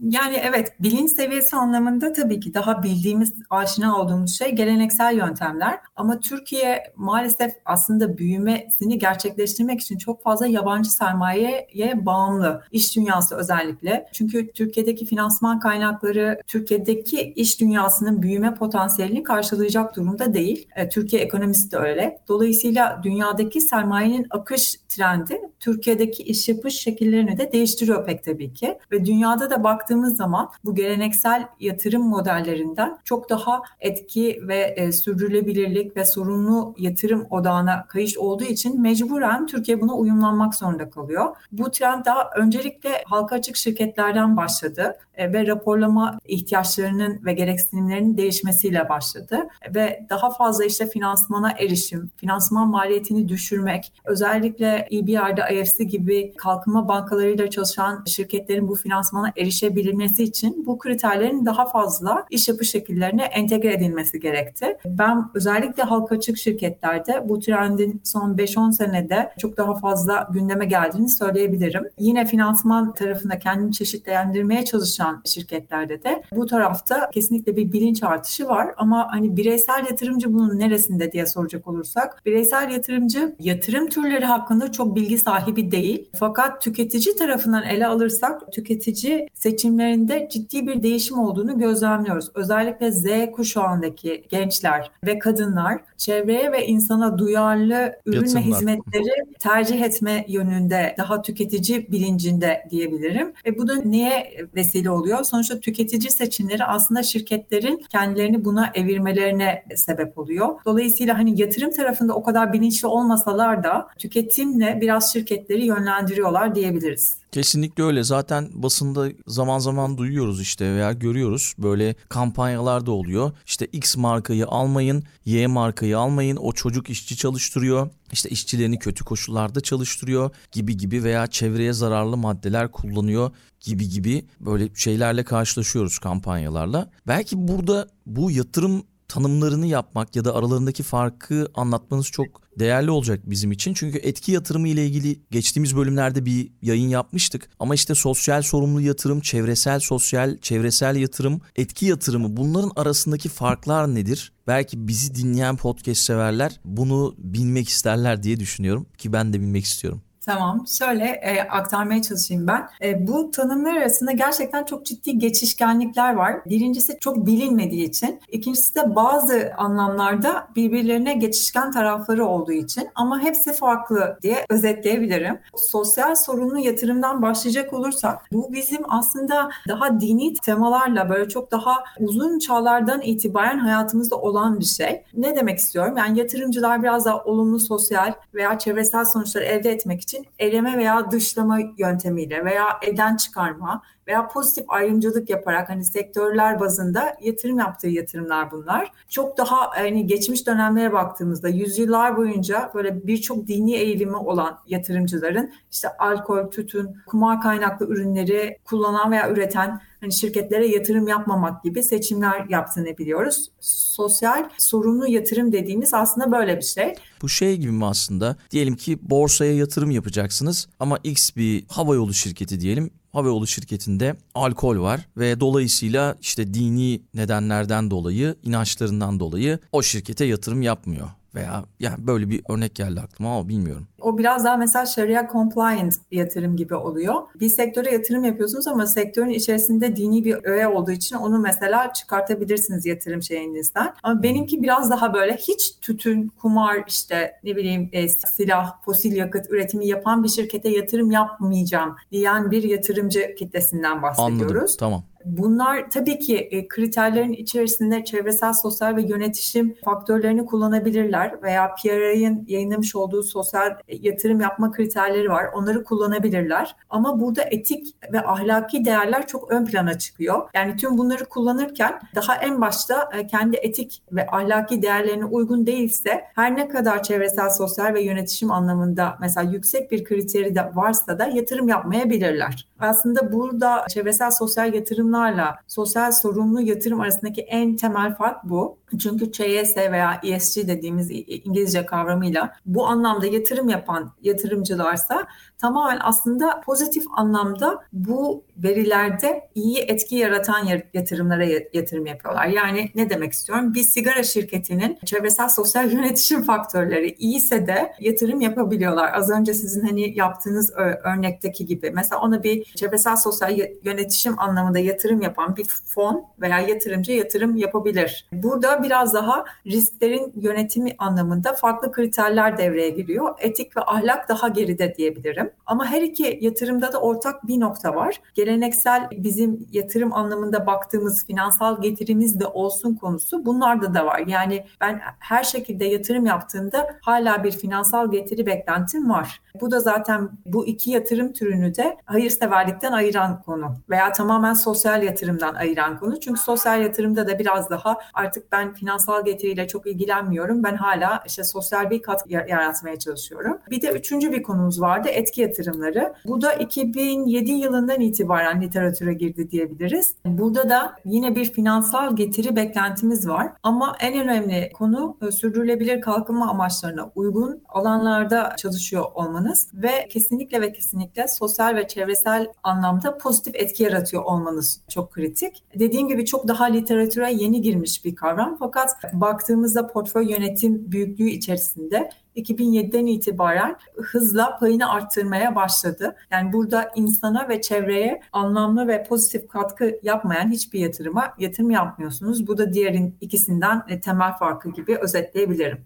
Yani 0.01 0.37
evet 0.43 0.73
bilinç 0.81 1.11
seviyesi 1.11 1.57
anlamında 1.57 2.13
tabii 2.13 2.41
ki 2.41 2.55
daha 2.55 2.83
bildiğimiz, 2.83 3.35
aşina 3.51 4.01
olduğumuz 4.01 4.39
şey 4.39 4.53
geleneksel 4.53 5.17
yöntemler. 5.17 5.79
Ama 5.97 6.21
Türkiye 6.21 6.83
maalesef 6.97 7.53
aslında 7.65 8.19
büyümesini 8.19 8.99
gerçekleştirmek 8.99 9.81
için 9.81 9.99
çok 9.99 10.23
fazla 10.23 10.47
yabancı 10.47 10.91
sermayeye 10.93 12.07
bağımlı. 12.07 12.63
İş 12.73 12.97
dünyası 12.97 13.37
özellikle. 13.37 14.09
Çünkü 14.13 14.53
Türkiye'deki 14.53 15.07
finansman 15.07 15.61
kaynakları 15.61 16.41
Türkiye'deki 16.47 17.21
iş 17.21 17.61
dünyasının 17.61 18.23
büyüme 18.23 18.55
potansiyelini 18.55 19.23
karşılayacak 19.23 19.97
durumda 19.97 20.35
değil. 20.35 20.69
E, 20.77 20.89
Türkiye 20.89 21.23
ekonomisi 21.23 21.73
de 21.73 21.77
öyle. 21.77 22.19
Dolayısıyla 22.29 23.01
dünyadaki 23.03 23.61
sermayenin 23.61 24.27
akış 24.31 24.77
trendi 24.89 25.41
Türkiye'deki 25.63 26.23
iş 26.23 26.49
yapış 26.49 26.75
şekillerini 26.75 27.39
de 27.39 27.53
değiştiriyor 27.53 28.07
pek 28.07 28.25
tabii 28.25 28.53
ki. 28.53 28.79
Ve 28.93 29.05
dünyada 29.05 29.51
da 29.51 29.65
baktığımız 29.65 30.17
zaman 30.17 30.51
bu 30.65 30.75
geleneksel 30.75 31.47
yatırım 31.61 32.03
modellerinden 32.09 32.99
çok 33.05 33.31
daha 33.31 33.63
etki 33.81 34.39
ve 34.43 34.75
e, 34.77 34.93
sürdürülebilirlik 34.93 35.97
ve 35.97 36.05
sorumlu 36.05 36.75
yatırım 36.79 37.27
odağına 37.31 37.87
kayış 37.87 38.19
olduğu 38.19 38.45
için 38.45 38.81
mecburen 38.81 39.47
Türkiye 39.47 39.81
buna 39.81 39.95
uyumlanmak 39.95 40.55
zorunda 40.55 40.91
kalıyor. 40.91 41.37
Bu 41.53 41.71
trend 41.71 42.05
daha 42.05 42.31
öncelikle 42.37 42.91
halka 43.07 43.37
açık 43.37 43.57
şirketlerden 43.57 44.37
başladı 44.37 44.97
e, 45.15 45.33
ve 45.33 45.47
raporlama 45.47 46.19
ihtiyaçlarının 46.29 47.25
ve 47.25 47.33
gereksinimlerinin 47.33 48.17
değişmesiyle 48.17 48.89
başladı 48.89 49.49
ve 49.75 50.07
daha 50.11 50.31
fazla 50.31 50.65
işte 50.65 50.87
finansmana 50.87 51.51
erişim, 51.51 52.11
finansman 52.17 52.69
maliyetini 52.69 53.29
düşürmek, 53.29 53.93
özellikle 54.05 54.89
EBR'de 54.93 55.43
IFC 55.61 55.85
gibi 55.85 56.33
kalkınma 56.37 56.89
bankalarıyla 56.89 57.51
çalışan 57.51 58.05
şirketlerin 58.07 58.69
bu 58.69 58.75
finansmana 58.75 59.33
erişebilmesi 59.37 60.23
için 60.23 60.67
bu 60.67 60.79
kriterlerin 60.79 61.47
daha 61.47 61.67
fazla 61.67 62.27
iş 62.31 62.49
yapı 62.49 62.65
şekillerine 62.65 63.23
entegre 63.23 63.73
edilmesi 63.73 64.21
gerekti. 64.21 64.77
Ben 64.87 65.31
özellikle 65.35 65.83
halka 65.83 66.17
açık 66.17 66.39
şirketlerde 66.39 67.29
bu 67.29 67.41
trendin 67.41 68.01
son 68.05 68.35
5-10 68.37 68.73
senede 68.73 69.33
çok 69.39 69.57
daha 69.57 69.75
fazla 69.75 70.29
gündeme 70.33 70.65
geldiğini 70.65 71.09
söyleyebilirim. 71.09 71.85
Yine 71.99 72.27
finansman 72.27 72.95
tarafında 72.95 73.39
kendini 73.39 73.73
çeşitlendirmeye 73.73 74.65
çalışan 74.65 75.23
şirketlerde 75.25 76.03
de 76.03 76.23
bu 76.33 76.47
tarafta 76.47 77.11
kesinlikle 77.11 77.57
bir 77.57 77.73
bilinç 77.73 78.03
artışı 78.03 78.49
var 78.49 78.75
ama 78.77 79.09
hani 79.11 79.37
bireysel 79.37 79.87
yatırımcı 79.91 80.35
bunun 80.35 80.59
neresinde 80.59 81.13
diye 81.13 81.27
soracak 81.27 81.69
olursak 81.69 82.23
bireysel 82.27 82.71
yatırımcı 82.71 83.37
yatırım 83.39 83.89
türleri 83.89 84.25
hakkında 84.25 84.73
çok 84.73 84.97
bilgi 84.97 85.19
sahibi 85.19 85.42
değil. 85.73 86.09
Fakat 86.19 86.63
tüketici 86.63 87.17
tarafından 87.17 87.63
ele 87.63 87.87
alırsak 87.87 88.53
tüketici 88.53 89.29
seçimlerinde 89.35 90.29
ciddi 90.33 90.67
bir 90.67 90.83
değişim 90.83 91.19
olduğunu 91.19 91.59
gözlemliyoruz. 91.59 92.31
Özellikle 92.35 92.93
Z 92.93 93.07
kuşağındaki 93.33 94.25
gençler 94.31 94.91
ve 95.07 95.19
kadınlar 95.19 95.81
çevreye 95.97 96.53
ve 96.53 96.67
insana 96.67 97.19
duyarlı 97.19 97.93
ürün 98.07 98.21
Yatımlar. 98.21 98.43
ve 98.43 98.47
hizmetleri 98.47 99.11
tercih 99.39 99.83
etme 99.83 100.25
yönünde 100.29 100.95
daha 100.99 101.23
tüketici 101.23 101.93
bilincinde 101.93 102.67
diyebilirim. 102.71 103.33
Ve 103.47 103.59
bu 103.59 103.69
da 103.69 103.75
neye 103.75 104.47
vesile 104.55 104.91
oluyor? 104.91 105.25
Sonuçta 105.25 105.61
tüketici 105.61 106.11
seçimleri 106.11 106.65
aslında 106.65 107.03
şirketlerin 107.03 107.85
kendilerini 107.93 108.45
buna 108.45 108.71
evirmelerine 108.75 109.65
sebep 109.77 110.19
oluyor. 110.19 110.49
Dolayısıyla 110.65 111.19
hani 111.19 111.41
yatırım 111.41 111.71
tarafında 111.71 112.15
o 112.15 112.23
kadar 112.23 112.53
bilinçli 112.53 112.89
olmasalar 112.89 113.65
da 113.65 113.89
tüketimle 113.99 114.79
biraz 114.81 115.13
şirketleri 115.33 115.67
yönlendiriyorlar 115.67 116.55
diyebiliriz. 116.55 117.17
Kesinlikle 117.33 117.85
öyle. 117.85 118.05
Zaten 118.05 118.49
basında 118.53 119.09
zaman 119.27 119.59
zaman 119.59 119.99
duyuyoruz 119.99 120.41
işte 120.41 120.75
veya 120.75 120.93
görüyoruz. 120.93 121.55
Böyle 121.59 121.95
kampanyalar 122.09 122.87
da 122.87 122.91
oluyor. 122.91 123.33
İşte 123.47 123.67
X 123.67 123.97
markayı 123.97 124.47
almayın, 124.47 125.05
Y 125.25 125.47
markayı 125.47 125.99
almayın. 125.99 126.37
O 126.37 126.53
çocuk 126.53 126.91
işçi 126.91 127.17
çalıştırıyor. 127.17 127.91
İşte 128.13 128.29
işçilerini 128.29 128.79
kötü 128.79 129.05
koşullarda 129.05 129.61
çalıştırıyor 129.61 130.31
gibi 130.53 130.77
gibi 130.77 131.05
veya 131.05 131.27
çevreye 131.27 131.73
zararlı 131.73 132.17
maddeler 132.17 132.71
kullanıyor 132.71 133.31
gibi 133.61 133.89
gibi 133.89 134.25
böyle 134.41 134.69
şeylerle 134.75 135.25
karşılaşıyoruz 135.25 135.99
kampanyalarla. 135.99 136.91
Belki 137.07 137.49
burada 137.49 137.89
bu 138.07 138.31
yatırım 138.31 138.83
tanımlarını 139.13 139.67
yapmak 139.67 140.17
ya 140.17 140.25
da 140.25 140.35
aralarındaki 140.35 140.83
farkı 140.83 141.49
anlatmanız 141.55 142.07
çok 142.07 142.27
değerli 142.59 142.91
olacak 142.91 143.21
bizim 143.25 143.53
için. 143.53 143.75
Çünkü 143.75 143.99
etki 143.99 144.33
yatırımı 144.33 144.69
ile 144.69 144.87
ilgili 144.87 145.21
geçtiğimiz 145.31 145.77
bölümlerde 145.77 146.27
bir 146.27 146.53
yayın 146.63 146.89
yapmıştık. 146.89 147.51
Ama 147.59 147.75
işte 147.75 147.95
sosyal 147.95 148.43
sorumlu 148.43 148.81
yatırım, 148.81 149.21
çevresel 149.21 149.81
sosyal, 149.81 150.39
çevresel 150.39 150.97
yatırım, 150.97 151.41
etki 151.57 151.87
yatırımı 151.87 152.37
bunların 152.37 152.71
arasındaki 152.77 153.29
farklar 153.29 153.95
nedir? 153.95 154.33
Belki 154.47 154.89
bizi 154.89 155.15
dinleyen 155.15 155.57
podcast 155.57 156.01
severler 156.01 156.61
bunu 156.65 157.15
bilmek 157.19 157.69
isterler 157.69 158.23
diye 158.23 158.41
düşünüyorum 158.41 158.87
ki 158.99 159.13
ben 159.13 159.33
de 159.33 159.41
bilmek 159.41 159.65
istiyorum. 159.65 160.03
Tamam, 160.27 160.65
şöyle 160.79 161.05
e, 161.05 161.41
aktarmaya 161.49 162.03
çalışayım 162.03 162.47
ben. 162.47 162.69
E, 162.83 163.07
bu 163.07 163.31
tanımlar 163.31 163.77
arasında 163.77 164.13
gerçekten 164.13 164.65
çok 164.65 164.87
ciddi 164.87 165.19
geçişkenlikler 165.19 166.15
var. 166.15 166.45
Birincisi 166.47 166.99
çok 167.01 167.27
bilinmediği 167.27 167.89
için, 167.89 168.21
ikincisi 168.33 168.75
de 168.75 168.95
bazı 168.95 169.53
anlamlarda 169.57 170.49
birbirlerine 170.57 171.15
geçişken 171.15 171.71
tarafları 171.71 172.27
olduğu 172.27 172.53
için 172.53 172.89
ama 172.95 173.21
hepsi 173.21 173.53
farklı 173.53 174.19
diye 174.23 174.47
özetleyebilirim. 174.49 175.39
Sosyal 175.57 176.15
sorumlu 176.15 176.59
yatırımdan 176.59 177.23
başlayacak 177.23 177.73
olursak, 177.73 178.19
bu 178.33 178.53
bizim 178.53 178.81
aslında 178.89 179.51
daha 179.69 180.01
dini 180.01 180.35
temalarla 180.35 181.11
böyle 181.11 181.29
çok 181.29 181.51
daha 181.51 181.85
uzun 182.01 182.39
çağlardan 182.39 183.01
itibaren 183.03 183.59
hayatımızda 183.59 184.17
olan 184.17 184.61
bir 184.61 184.65
şey. 184.65 185.03
Ne 185.15 185.37
demek 185.37 185.59
istiyorum? 185.59 185.97
Yani 185.97 186.19
yatırımcılar 186.19 186.83
biraz 186.83 187.05
daha 187.05 187.25
olumlu 187.25 187.59
sosyal 187.61 188.13
veya 188.35 188.59
çevresel 188.59 189.05
sonuçları 189.05 189.45
elde 189.45 189.71
etmek 189.71 190.01
için 190.01 190.12
için 190.13 190.27
eleme 190.39 190.79
veya 190.79 191.11
dışlama 191.11 191.59
yöntemiyle 191.79 192.45
veya 192.45 192.67
eden 192.83 193.17
çıkarma 193.17 193.83
veya 194.07 194.29
pozitif 194.29 194.65
ayrımcılık 194.69 195.31
yaparak 195.31 195.69
hani 195.69 195.85
sektörler 195.85 196.61
bazında 196.61 197.17
yatırım 197.21 197.59
yaptığı 197.59 197.89
yatırımlar 197.89 198.51
bunlar. 198.51 198.93
Çok 199.09 199.39
daha 199.39 199.71
hani 199.71 200.07
geçmiş 200.07 200.47
dönemlere 200.47 200.93
baktığımızda 200.93 201.49
yüzyıllar 201.49 202.17
boyunca 202.17 202.71
böyle 202.75 203.07
birçok 203.07 203.47
dini 203.47 203.75
eğilimi 203.75 204.17
olan 204.17 204.59
yatırımcıların 204.67 205.53
işte 205.71 205.89
alkol, 205.99 206.51
tütün, 206.51 206.97
kumar 207.07 207.41
kaynaklı 207.41 207.87
ürünleri 207.87 208.59
kullanan 208.65 209.11
veya 209.11 209.31
üreten 209.31 209.81
hani 210.03 210.13
şirketlere 210.13 210.67
yatırım 210.67 211.09
yapmamak 211.09 211.65
gibi 211.65 211.83
seçimler 211.83 212.47
yaptığını 212.49 212.99
biliyoruz. 212.99 213.51
Sosyal 213.61 214.49
sorumlu 214.59 215.09
yatırım 215.09 215.53
dediğimiz 215.53 215.95
aslında 215.95 216.33
böyle 216.33 216.57
bir 216.57 216.63
şey. 216.63 216.95
Bu 217.23 217.29
şey 217.29 217.57
gibi 217.57 217.73
mi 217.73 217.87
aslında? 217.87 218.37
Diyelim 218.51 218.77
ki 218.77 218.99
borsaya 219.03 219.55
yatırım 219.55 219.91
yapacaksınız 219.91 220.69
ama 220.81 220.99
X 221.05 221.37
bir 221.37 221.65
havayolu 221.69 222.15
şirketi 222.15 222.61
diyelim 222.61 222.91
havayolu 223.13 223.47
şirketinde 223.47 224.17
alkol 224.35 224.79
var 224.81 225.09
ve 225.17 225.41
dolayısıyla 225.41 226.17
işte 226.21 226.55
dini 226.55 227.03
nedenlerden 227.15 227.91
dolayı, 227.91 228.37
inançlarından 228.43 229.21
dolayı 229.21 229.59
o 229.73 229.83
şirkete 229.83 230.25
yatırım 230.25 230.63
yapmıyor. 230.63 231.09
Veya 231.35 231.65
yani 231.81 232.07
böyle 232.07 232.31
bir 232.31 232.43
örnek 232.49 232.75
geldi 232.75 233.01
aklıma 233.01 233.37
ama 233.37 233.49
bilmiyorum. 233.49 233.87
O 234.01 234.19
biraz 234.19 234.45
daha 234.45 234.57
mesela 234.57 234.87
Sharia 234.87 235.29
compliant 235.33 235.95
yatırım 236.11 236.57
gibi 236.57 236.75
oluyor. 236.75 237.15
Bir 237.41 237.49
sektöre 237.49 237.93
yatırım 237.93 238.25
yapıyorsunuz 238.25 238.67
ama 238.67 238.87
sektörün 238.87 239.31
içerisinde 239.31 239.97
dini 239.97 240.25
bir 240.25 240.45
öğe 240.45 240.69
olduğu 240.69 240.91
için 240.91 241.17
onu 241.17 241.39
mesela 241.39 241.93
çıkartabilirsiniz 241.93 242.87
yatırım 242.87 243.23
şeyinizden. 243.23 243.95
Ama 244.03 244.23
benimki 244.23 244.63
biraz 244.63 244.91
daha 244.91 245.15
böyle 245.15 245.37
hiç 245.37 245.75
tütün, 245.81 246.29
kumar 246.29 246.85
işte 246.89 247.33
ne 247.45 247.57
bileyim 247.57 247.89
e, 247.93 248.09
silah, 248.09 248.83
fosil 248.85 249.17
yakıt 249.17 249.51
üretimi 249.51 249.87
yapan 249.87 250.25
bir 250.25 250.29
şirkete 250.29 250.69
yatırım 250.69 251.11
yapmayacağım 251.11 251.97
diyen 252.13 252.51
bir 252.51 252.63
yatırımcı 252.63 253.35
kitlesinden 253.39 254.03
bahsediyoruz. 254.03 254.49
Anladım 254.49 254.77
tamam. 254.79 255.05
Bunlar 255.25 255.91
tabii 255.91 256.19
ki 256.19 256.37
e, 256.37 256.69
kriterlerin 256.69 257.33
içerisinde 257.33 258.05
çevresel, 258.05 258.53
sosyal 258.53 258.97
ve 258.97 259.03
yönetişim 259.03 259.75
faktörlerini 259.85 260.47
kullanabilirler 260.47 261.43
veya 261.43 261.75
PRA'nın 261.75 262.45
yayınlamış 262.49 262.97
olduğu 262.97 263.23
sosyal 263.23 263.77
yatırım 263.89 264.41
yapma 264.41 264.73
kriterleri 264.73 265.29
var. 265.31 265.47
Onları 265.55 265.85
kullanabilirler. 265.85 266.77
Ama 266.91 267.21
burada 267.21 267.43
etik 267.43 267.97
ve 268.13 268.21
ahlaki 268.21 268.85
değerler 268.85 269.27
çok 269.27 269.53
ön 269.53 269.67
plana 269.67 269.99
çıkıyor. 269.99 270.49
Yani 270.55 270.77
tüm 270.77 270.99
bunları 270.99 271.25
kullanırken 271.25 272.01
daha 272.15 272.35
en 272.35 272.61
başta 272.61 273.09
e, 273.15 273.27
kendi 273.27 273.57
etik 273.57 274.03
ve 274.13 274.27
ahlaki 274.27 274.83
değerlerine 274.83 275.25
uygun 275.25 275.67
değilse 275.67 276.25
her 276.35 276.57
ne 276.57 276.69
kadar 276.69 277.03
çevresel, 277.03 277.51
sosyal 277.51 277.95
ve 277.95 278.03
yönetişim 278.03 278.51
anlamında 278.51 279.19
mesela 279.21 279.51
yüksek 279.51 279.93
bir 279.93 280.05
kriteri 280.05 280.55
de 280.55 280.71
varsa 280.75 281.19
da 281.19 281.27
yatırım 281.27 281.69
yapmayabilirler. 281.69 282.69
Aslında 282.83 283.33
burada 283.33 283.87
çevresel 283.89 284.31
sosyal 284.31 284.75
yatırımlarla 284.75 285.57
sosyal 285.69 286.13
sorumlu 286.13 286.61
yatırım 286.61 287.01
arasındaki 287.01 287.41
en 287.41 287.77
temel 287.77 288.15
fark 288.15 288.45
bu. 288.45 288.82
Çünkü 288.99 289.33
ÇYS 289.33 289.77
veya 289.77 290.21
ESG 290.25 290.69
dediğimiz 290.69 291.11
İngilizce 291.11 291.87
kavramıyla 291.87 292.55
bu 292.67 292.87
anlamda 292.87 293.27
yatırım 293.27 293.69
yapan 293.69 294.13
yatırımcılarsa 294.23 295.27
tamamen 295.59 295.99
aslında 296.03 296.61
pozitif 296.61 297.05
anlamda 297.17 297.85
bu 297.93 298.45
verilerde 298.57 299.49
iyi 299.55 299.79
etki 299.79 300.17
yaratan 300.17 300.69
yatırımlara 300.95 301.45
yatırım 301.73 302.07
yapıyorlar. 302.07 302.47
Yani 302.47 302.91
ne 302.95 303.11
demek 303.11 303.33
istiyorum? 303.33 303.75
Bir 303.75 303.83
sigara 303.83 304.23
şirketinin 304.23 304.99
çevresel 305.05 305.49
sosyal 305.49 305.93
yönetişim 305.93 306.43
faktörleri 306.43 307.15
iyiyse 307.19 307.67
de 307.67 307.93
yatırım 308.01 308.41
yapabiliyorlar. 308.41 309.13
Az 309.15 309.31
önce 309.31 309.55
sizin 309.55 309.87
hani 309.87 310.19
yaptığınız 310.19 310.73
örnekteki 311.05 311.67
gibi. 311.67 311.91
Mesela 311.91 312.21
ona 312.21 312.43
bir 312.43 312.65
çevresel 312.65 313.17
sosyal 313.17 313.59
yönetişim 313.83 314.41
anlamında 314.41 314.79
yatırım 314.79 315.23
yapan 315.23 315.57
bir 315.57 315.65
fon 315.65 316.25
veya 316.41 316.59
yatırımcı 316.61 317.13
yatırım 317.13 317.57
yapabilir. 317.57 318.27
Burada 318.33 318.82
biraz 318.83 319.15
daha 319.15 319.45
risklerin 319.67 320.33
yönetimi 320.37 320.91
anlamında 320.99 321.53
farklı 321.53 321.93
kriterler 321.93 322.59
devreye 322.59 322.91
giriyor. 322.91 323.35
Etik 323.39 323.77
ve 323.77 323.81
ahlak 323.81 324.29
daha 324.29 324.49
geride 324.49 324.95
diyebilirim. 324.95 325.51
Ama 325.67 325.87
her 325.87 326.03
iki 326.03 326.39
yatırımda 326.41 326.93
da 326.93 327.01
ortak 327.01 327.47
bir 327.47 327.61
nokta 327.61 327.95
var. 327.95 328.21
Geleneksel 328.35 329.09
bizim 329.11 329.67
yatırım 329.73 330.13
anlamında 330.13 330.67
baktığımız 330.67 331.27
finansal 331.27 331.83
getirimiz 331.83 332.41
de 332.41 332.47
olsun 332.47 332.95
konusu 332.95 333.47
bunlarda 333.47 333.95
da 333.95 334.07
var. 334.07 334.23
Yani 334.27 334.65
ben 334.81 335.01
her 335.19 335.45
şekilde 335.45 335.85
yatırım 335.85 336.27
yaptığımda 336.27 336.97
hala 337.01 337.45
bir 337.45 337.53
finansal 337.53 338.11
getiri 338.11 338.47
beklentim 338.47 339.11
var. 339.11 339.41
Bu 339.61 339.71
da 339.71 339.81
zaten 339.81 340.31
bu 340.47 340.67
iki 340.67 340.91
yatırım 340.91 341.33
türünü 341.33 341.75
de 341.75 341.97
hayırseverlikten 342.05 342.93
ayıran 342.93 343.43
konu 343.43 343.75
veya 343.91 344.13
tamamen 344.13 344.55
sosyal 344.55 345.03
yatırımdan 345.03 345.55
ayıran 345.55 345.99
konu. 345.99 346.21
Çünkü 346.21 346.41
sosyal 346.41 346.83
yatırımda 346.83 347.29
da 347.29 347.39
biraz 347.39 347.71
daha 347.71 347.99
artık 348.15 348.53
ben 348.53 348.72
finansal 348.73 349.25
getiriyle 349.25 349.69
çok 349.69 349.87
ilgilenmiyorum. 349.87 350.63
Ben 350.65 350.77
hala 350.77 351.23
işte 351.27 351.45
sosyal 351.45 351.91
bir 351.91 352.03
kat 352.03 352.31
yaratmaya 352.31 352.99
çalışıyorum. 352.99 353.59
Bir 353.71 353.83
de 353.83 353.91
üçüncü 353.91 354.33
bir 354.33 354.43
konumuz 354.43 354.81
vardı 354.81 355.09
etki 355.09 355.41
yatırımları. 355.41 356.15
Bu 356.25 356.43
da 356.43 356.53
2007 356.53 357.51
yılından 357.51 358.01
itibaren 358.01 358.63
literatüre 358.63 359.15
girdi 359.15 359.51
diyebiliriz. 359.51 360.15
Burada 360.25 360.71
da 360.71 360.97
yine 361.05 361.37
bir 361.37 361.53
finansal 361.53 362.17
getiri 362.17 362.57
beklentimiz 362.57 363.29
var. 363.29 363.53
Ama 363.63 363.97
en 364.01 364.21
önemli 364.21 364.71
konu 364.75 365.17
e, 365.29 365.31
sürdürülebilir 365.31 366.01
kalkınma 366.01 366.51
amaçlarına 366.51 367.11
uygun 367.15 367.63
alanlarda 367.69 368.57
çalışıyor 368.57 369.05
olmanız 369.15 369.71
ve 369.75 370.09
kesinlikle 370.11 370.61
ve 370.61 370.73
kesinlikle 370.73 371.29
sosyal 371.29 371.77
ve 371.77 371.89
çevresel 371.89 372.47
anlamda 372.63 373.19
pozitif 373.19 373.55
etki 373.55 373.83
yaratıyor 373.83 374.23
olmanız 374.23 374.81
çok 374.89 375.13
kritik. 375.13 375.65
Dediğim 375.79 376.09
gibi 376.09 376.25
çok 376.25 376.49
daha 376.49 376.65
literatüre 376.65 377.33
yeni 377.33 377.63
girmiş 377.63 378.05
bir 378.05 378.15
kavram 378.15 378.57
fakat 378.63 379.13
baktığımızda 379.13 379.87
portföy 379.87 380.31
yönetim 380.31 380.93
büyüklüğü 380.93 381.29
içerisinde 381.29 382.11
2007'den 382.37 383.07
itibaren 383.07 383.77
hızla 383.97 384.59
payını 384.59 384.91
arttırmaya 384.91 385.55
başladı. 385.55 386.17
Yani 386.31 386.53
burada 386.53 386.91
insana 386.95 387.49
ve 387.49 387.61
çevreye 387.61 388.21
anlamlı 388.33 388.89
ve 388.89 389.05
pozitif 389.05 389.49
katkı 389.49 389.99
yapmayan 390.03 390.51
hiçbir 390.51 390.81
yatırıma 390.81 391.35
yatırım 391.39 391.71
yapmıyorsunuz. 391.71 392.47
Bu 392.47 392.59
da 392.59 392.73
diğerin 392.73 393.17
ikisinden 393.21 393.83
e, 393.89 394.01
temel 394.01 394.33
farkı 394.33 394.71
gibi 394.71 394.97
özetleyebilirim. 394.97 395.79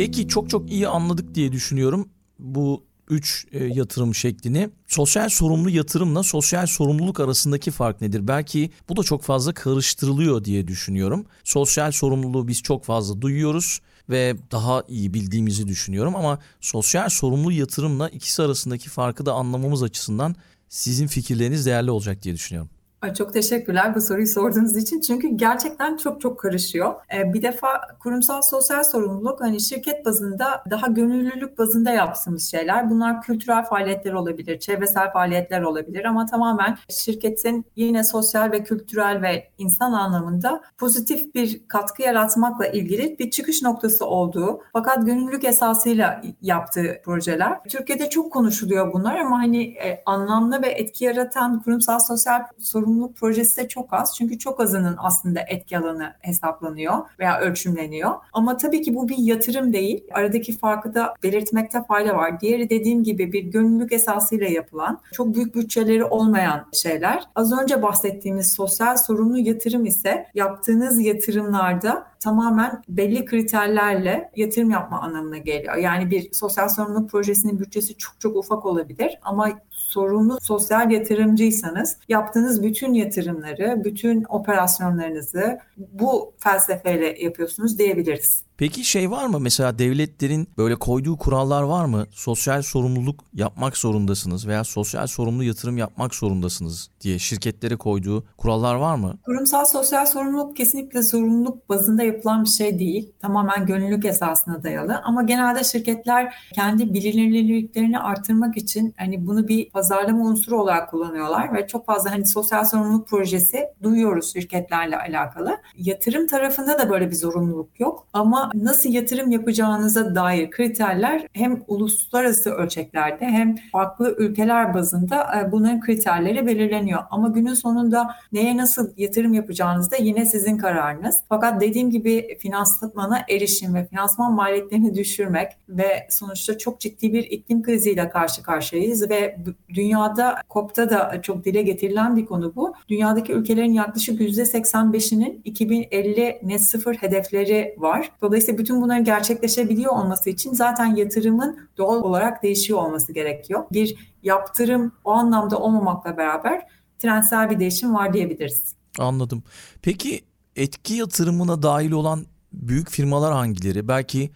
Peki 0.00 0.28
çok 0.28 0.50
çok 0.50 0.70
iyi 0.70 0.88
anladık 0.88 1.34
diye 1.34 1.52
düşünüyorum. 1.52 2.08
Bu 2.38 2.84
3 3.10 3.46
e, 3.52 3.64
yatırım 3.64 4.14
şeklini. 4.14 4.70
Sosyal 4.86 5.28
sorumlu 5.28 5.70
yatırımla 5.70 6.22
sosyal 6.22 6.66
sorumluluk 6.66 7.20
arasındaki 7.20 7.70
fark 7.70 8.00
nedir? 8.00 8.28
Belki 8.28 8.70
bu 8.88 8.96
da 8.96 9.02
çok 9.02 9.22
fazla 9.22 9.54
karıştırılıyor 9.54 10.44
diye 10.44 10.68
düşünüyorum. 10.68 11.26
Sosyal 11.44 11.92
sorumluluğu 11.92 12.48
biz 12.48 12.62
çok 12.62 12.84
fazla 12.84 13.20
duyuyoruz 13.20 13.80
ve 14.10 14.36
daha 14.52 14.84
iyi 14.88 15.14
bildiğimizi 15.14 15.68
düşünüyorum 15.68 16.16
ama 16.16 16.38
sosyal 16.60 17.08
sorumlu 17.08 17.52
yatırımla 17.52 18.08
ikisi 18.08 18.42
arasındaki 18.42 18.88
farkı 18.88 19.26
da 19.26 19.32
anlamamız 19.32 19.82
açısından 19.82 20.36
sizin 20.68 21.06
fikirleriniz 21.06 21.66
değerli 21.66 21.90
olacak 21.90 22.22
diye 22.22 22.34
düşünüyorum. 22.34 22.70
Çok 23.14 23.32
teşekkürler 23.32 23.94
bu 23.94 24.00
soruyu 24.00 24.26
sorduğunuz 24.26 24.76
için. 24.76 25.00
Çünkü 25.00 25.28
gerçekten 25.28 25.96
çok 25.96 26.20
çok 26.20 26.40
karışıyor. 26.40 26.94
Ee, 27.14 27.32
bir 27.32 27.42
defa 27.42 27.68
kurumsal 28.02 28.42
sosyal 28.42 28.84
sorumluluk 28.84 29.40
hani 29.40 29.60
şirket 29.60 30.06
bazında 30.06 30.64
daha 30.70 30.86
gönüllülük 30.86 31.58
bazında 31.58 31.90
yaptığımız 31.90 32.50
şeyler. 32.50 32.90
Bunlar 32.90 33.22
kültürel 33.22 33.64
faaliyetler 33.64 34.12
olabilir, 34.12 34.58
çevresel 34.58 35.12
faaliyetler 35.12 35.62
olabilir 35.62 36.04
ama 36.04 36.26
tamamen 36.26 36.78
şirketin 36.88 37.66
yine 37.76 38.04
sosyal 38.04 38.52
ve 38.52 38.62
kültürel 38.64 39.22
ve 39.22 39.50
insan 39.58 39.92
anlamında 39.92 40.62
pozitif 40.78 41.34
bir 41.34 41.68
katkı 41.68 42.02
yaratmakla 42.02 42.66
ilgili 42.66 43.18
bir 43.18 43.30
çıkış 43.30 43.62
noktası 43.62 44.06
olduğu 44.06 44.60
fakat 44.72 45.06
gönüllülük 45.06 45.44
esasıyla 45.44 46.22
yaptığı 46.42 47.00
projeler. 47.04 47.64
Türkiye'de 47.68 48.08
çok 48.10 48.32
konuşuluyor 48.32 48.92
bunlar 48.92 49.16
ama 49.16 49.38
hani 49.38 49.62
e, 49.62 50.02
anlamlı 50.06 50.62
ve 50.62 50.68
etki 50.68 51.04
yaratan 51.04 51.62
kurumsal 51.62 51.98
sosyal 51.98 52.42
sorumluluk 52.58 52.89
sorumluluk 52.90 53.16
projesi 53.16 53.56
de 53.56 53.68
çok 53.68 53.92
az. 53.92 54.16
Çünkü 54.16 54.38
çok 54.38 54.60
azının 54.60 54.96
aslında 54.98 55.40
etki 55.48 55.78
alanı 55.78 56.12
hesaplanıyor 56.20 56.94
veya 57.18 57.40
ölçümleniyor. 57.40 58.10
Ama 58.32 58.56
tabii 58.56 58.82
ki 58.82 58.94
bu 58.94 59.08
bir 59.08 59.18
yatırım 59.18 59.72
değil. 59.72 60.04
Aradaki 60.12 60.58
farkı 60.58 60.94
da 60.94 61.14
belirtmekte 61.22 61.84
fayda 61.88 62.16
var. 62.16 62.40
Diğeri 62.40 62.70
dediğim 62.70 63.02
gibi 63.02 63.32
bir 63.32 63.44
gönüllülük 63.44 63.92
esasıyla 63.92 64.46
yapılan, 64.46 65.00
çok 65.12 65.34
büyük 65.34 65.54
bütçeleri 65.54 66.04
olmayan 66.04 66.66
şeyler. 66.72 67.24
Az 67.34 67.52
önce 67.62 67.82
bahsettiğimiz 67.82 68.52
sosyal 68.52 68.96
sorumlu 68.96 69.38
yatırım 69.38 69.86
ise 69.86 70.26
yaptığınız 70.34 71.00
yatırımlarda 71.00 72.06
tamamen 72.20 72.82
belli 72.88 73.24
kriterlerle 73.24 74.30
yatırım 74.36 74.70
yapma 74.70 75.00
anlamına 75.00 75.38
geliyor. 75.38 75.76
Yani 75.76 76.10
bir 76.10 76.32
sosyal 76.32 76.68
sorumluluk 76.68 77.10
projesinin 77.10 77.58
bütçesi 77.60 77.96
çok 77.96 78.20
çok 78.20 78.36
ufak 78.36 78.66
olabilir 78.66 79.18
ama 79.22 79.50
sorumlu 79.90 80.38
sosyal 80.40 80.90
yatırımcıysanız 80.90 81.96
yaptığınız 82.08 82.62
bütün 82.62 82.94
yatırımları, 82.94 83.84
bütün 83.84 84.24
operasyonlarınızı 84.28 85.58
bu 85.76 86.32
felsefeyle 86.38 87.22
yapıyorsunuz 87.24 87.78
diyebiliriz. 87.78 88.44
Peki 88.60 88.84
şey 88.84 89.10
var 89.10 89.26
mı 89.26 89.40
mesela 89.40 89.78
devletlerin 89.78 90.48
böyle 90.58 90.74
koyduğu 90.76 91.16
kurallar 91.16 91.62
var 91.62 91.84
mı? 91.84 92.06
Sosyal 92.10 92.62
sorumluluk 92.62 93.20
yapmak 93.34 93.76
zorundasınız 93.76 94.46
veya 94.46 94.64
sosyal 94.64 95.06
sorumlu 95.06 95.44
yatırım 95.44 95.78
yapmak 95.78 96.14
zorundasınız 96.14 96.90
diye 97.00 97.18
şirketlere 97.18 97.76
koyduğu 97.76 98.24
kurallar 98.36 98.74
var 98.74 98.94
mı? 98.94 99.18
Kurumsal 99.24 99.64
sosyal 99.64 100.06
sorumluluk 100.06 100.56
kesinlikle 100.56 101.02
zorunluluk 101.02 101.68
bazında 101.68 102.02
yapılan 102.02 102.44
bir 102.44 102.48
şey 102.48 102.78
değil. 102.78 103.12
Tamamen 103.20 103.66
gönüllülük 103.66 104.04
esasına 104.04 104.62
dayalı 104.62 105.00
ama 105.04 105.22
genelde 105.22 105.64
şirketler 105.64 106.34
kendi 106.54 106.94
bilinirliklerini 106.94 107.98
artırmak 107.98 108.56
için 108.56 108.94
hani 108.98 109.26
bunu 109.26 109.48
bir 109.48 109.70
pazarlama 109.70 110.24
unsuru 110.24 110.62
olarak 110.62 110.90
kullanıyorlar 110.90 111.54
ve 111.54 111.66
çok 111.66 111.86
fazla 111.86 112.10
hani 112.10 112.26
sosyal 112.26 112.64
sorumluluk 112.64 113.08
projesi 113.08 113.64
duyuyoruz 113.82 114.32
şirketlerle 114.32 114.98
alakalı. 114.98 115.58
Yatırım 115.76 116.26
tarafında 116.26 116.78
da 116.78 116.90
böyle 116.90 117.10
bir 117.10 117.16
zorunluluk 117.16 117.80
yok 117.80 118.06
Ama 118.12 118.49
nasıl 118.54 118.90
yatırım 118.90 119.30
yapacağınıza 119.30 120.14
dair 120.14 120.50
kriterler 120.50 121.26
hem 121.32 121.62
uluslararası 121.66 122.50
ölçeklerde 122.50 123.24
hem 123.24 123.56
farklı 123.72 124.14
ülkeler 124.18 124.74
bazında 124.74 125.40
e, 125.40 125.52
bunların 125.52 125.80
kriterleri 125.80 126.46
belirleniyor. 126.46 127.02
Ama 127.10 127.28
günün 127.28 127.54
sonunda 127.54 128.14
neye 128.32 128.56
nasıl 128.56 128.90
yatırım 128.96 129.32
yapacağınız 129.34 129.90
da 129.90 129.96
yine 129.96 130.26
sizin 130.26 130.58
kararınız. 130.58 131.20
Fakat 131.28 131.60
dediğim 131.60 131.90
gibi 131.90 132.38
finansmana 132.38 133.20
erişim 133.28 133.74
ve 133.74 133.86
finansman 133.86 134.32
maliyetlerini 134.32 134.94
düşürmek 134.94 135.52
ve 135.68 136.06
sonuçta 136.10 136.58
çok 136.58 136.80
ciddi 136.80 137.12
bir 137.12 137.24
iklim 137.24 137.62
kriziyle 137.62 138.08
karşı 138.08 138.42
karşıyayız 138.42 139.10
ve 139.10 139.36
dünyada 139.74 140.36
COP'ta 140.50 140.90
da 140.90 141.22
çok 141.22 141.44
dile 141.44 141.62
getirilen 141.62 142.16
bir 142.16 142.26
konu 142.26 142.52
bu. 142.56 142.74
Dünyadaki 142.88 143.32
ülkelerin 143.32 143.72
yaklaşık 143.72 144.20
%85'inin 144.20 145.40
2050 145.44 146.40
net 146.42 146.70
sıfır 146.70 146.94
hedefleri 146.94 147.74
var. 147.78 148.10
Dolayısıyla 148.22 148.39
bütün 148.58 148.82
bunların 148.82 149.04
gerçekleşebiliyor 149.04 149.92
olması 149.92 150.30
için 150.30 150.52
zaten 150.52 150.96
yatırımın 150.96 151.68
doğal 151.78 152.02
olarak 152.02 152.42
değişiyor 152.42 152.78
olması 152.78 153.12
gerekiyor. 153.12 153.64
Bir 153.72 154.14
yaptırım 154.22 154.92
o 155.04 155.10
anlamda 155.10 155.58
olmamakla 155.58 156.16
beraber 156.16 156.62
trendsel 156.98 157.50
bir 157.50 157.60
değişim 157.60 157.94
var 157.94 158.12
diyebiliriz. 158.12 158.74
Anladım. 158.98 159.42
Peki 159.82 160.20
etki 160.56 160.94
yatırımına 160.94 161.62
dahil 161.62 161.90
olan 161.90 162.26
büyük 162.52 162.90
firmalar 162.90 163.32
hangileri? 163.32 163.88
Belki 163.88 164.30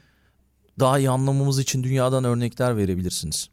daha 0.79 0.99
iyi 0.99 1.11
anlamamız 1.11 1.59
için 1.59 1.83
dünyadan 1.83 2.25
örnekler 2.25 2.77
verebilirsiniz. 2.77 3.51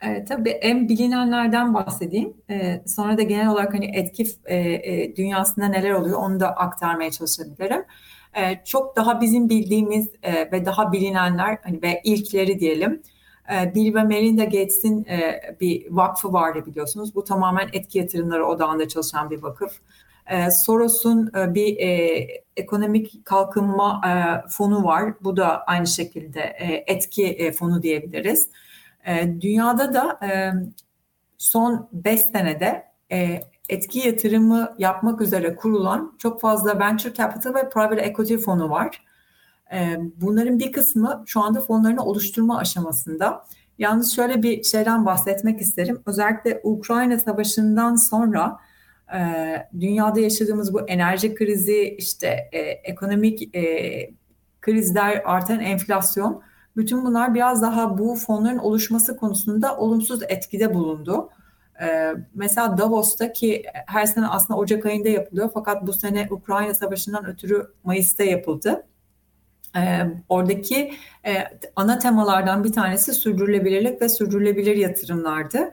E, 0.00 0.24
tabii 0.24 0.50
en 0.50 0.88
bilinenlerden 0.88 1.74
bahsedeyim. 1.74 2.36
E, 2.50 2.82
sonra 2.86 3.18
da 3.18 3.22
genel 3.22 3.48
olarak 3.48 3.74
hani 3.74 3.96
etki 3.96 4.26
e, 4.44 4.56
e, 4.56 5.16
dünyasında 5.16 5.66
neler 5.66 5.90
oluyor 5.90 6.18
onu 6.18 6.40
da 6.40 6.48
aktarmaya 6.48 7.10
çalışabilirim. 7.10 7.84
E, 8.34 8.64
çok 8.64 8.96
daha 8.96 9.20
bizim 9.20 9.48
bildiğimiz 9.48 10.08
e, 10.22 10.52
ve 10.52 10.64
daha 10.66 10.92
bilinenler 10.92 11.58
hani 11.62 11.82
ve 11.82 12.00
ilkleri 12.04 12.60
diyelim. 12.60 13.02
E, 13.52 13.74
Bill 13.74 13.94
ve 13.94 14.02
Melinda 14.02 14.44
Gates'in 14.44 15.04
e, 15.04 15.40
bir 15.60 15.86
vakfı 15.90 16.32
vardı 16.32 16.66
biliyorsunuz. 16.66 17.14
Bu 17.14 17.24
tamamen 17.24 17.68
etki 17.72 17.98
yatırımları 17.98 18.46
odağında 18.46 18.88
çalışan 18.88 19.30
bir 19.30 19.42
vakıf. 19.42 19.72
E, 20.30 20.50
Soros'un 20.50 21.30
e, 21.36 21.54
bir 21.54 21.76
ekonomik 22.56 23.26
kalkınma 23.26 24.00
fonu 24.50 24.84
var. 24.84 25.14
Bu 25.20 25.36
da 25.36 25.64
aynı 25.64 25.86
şekilde 25.86 26.40
etki 26.86 27.52
fonu 27.58 27.82
diyebiliriz. 27.82 28.50
Dünyada 29.40 29.94
da 29.94 30.20
son 31.38 31.88
5 31.92 32.20
senede 32.20 32.84
etki 33.68 34.08
yatırımı 34.08 34.74
yapmak 34.78 35.20
üzere 35.20 35.56
kurulan 35.56 36.14
çok 36.18 36.40
fazla 36.40 36.80
venture 36.80 37.14
capital 37.14 37.54
ve 37.54 37.68
private 37.68 38.02
equity 38.02 38.36
fonu 38.36 38.70
var. 38.70 39.04
E, 39.72 39.96
bunların 40.16 40.58
bir 40.58 40.72
kısmı 40.72 41.24
şu 41.26 41.40
anda 41.40 41.60
fonlarını 41.60 42.04
oluşturma 42.04 42.58
aşamasında. 42.58 43.44
Yalnız 43.78 44.16
şöyle 44.16 44.42
bir 44.42 44.62
şeyden 44.62 45.06
bahsetmek 45.06 45.60
isterim. 45.60 46.02
Özellikle 46.06 46.60
Ukrayna 46.62 47.18
Savaşı'ndan 47.18 47.96
sonra 47.96 48.58
e, 49.14 49.20
dünyada 49.80 50.20
yaşadığımız 50.20 50.74
bu 50.74 50.80
enerji 50.80 51.34
krizi, 51.34 51.94
işte 51.98 52.48
e, 52.52 52.58
ekonomik 52.60 53.56
e, 53.56 54.10
krizler, 54.60 55.22
artan 55.24 55.60
enflasyon 55.60 56.42
bütün 56.76 57.04
bunlar 57.04 57.34
biraz 57.34 57.62
daha 57.62 57.98
bu 57.98 58.14
fonların 58.14 58.58
oluşması 58.58 59.16
konusunda 59.16 59.76
olumsuz 59.76 60.22
etkide 60.28 60.74
bulundu. 60.74 61.30
Ee, 61.82 62.14
mesela 62.34 62.78
Davos'ta 62.78 63.32
ki 63.32 63.62
her 63.86 64.06
sene 64.06 64.26
aslında 64.26 64.58
Ocak 64.60 64.86
ayında 64.86 65.08
yapılıyor 65.08 65.50
fakat 65.54 65.86
bu 65.86 65.92
sene 65.92 66.28
Ukrayna 66.30 66.74
Savaşı'ndan 66.74 67.26
ötürü 67.26 67.66
Mayıs'ta 67.84 68.24
yapıldı. 68.24 68.86
Ee, 69.76 70.00
oradaki 70.28 70.94
e, 71.26 71.44
ana 71.76 71.98
temalardan 71.98 72.64
bir 72.64 72.72
tanesi 72.72 73.12
sürdürülebilirlik 73.12 74.02
ve 74.02 74.08
sürdürülebilir 74.08 74.76
yatırımlardı. 74.76 75.72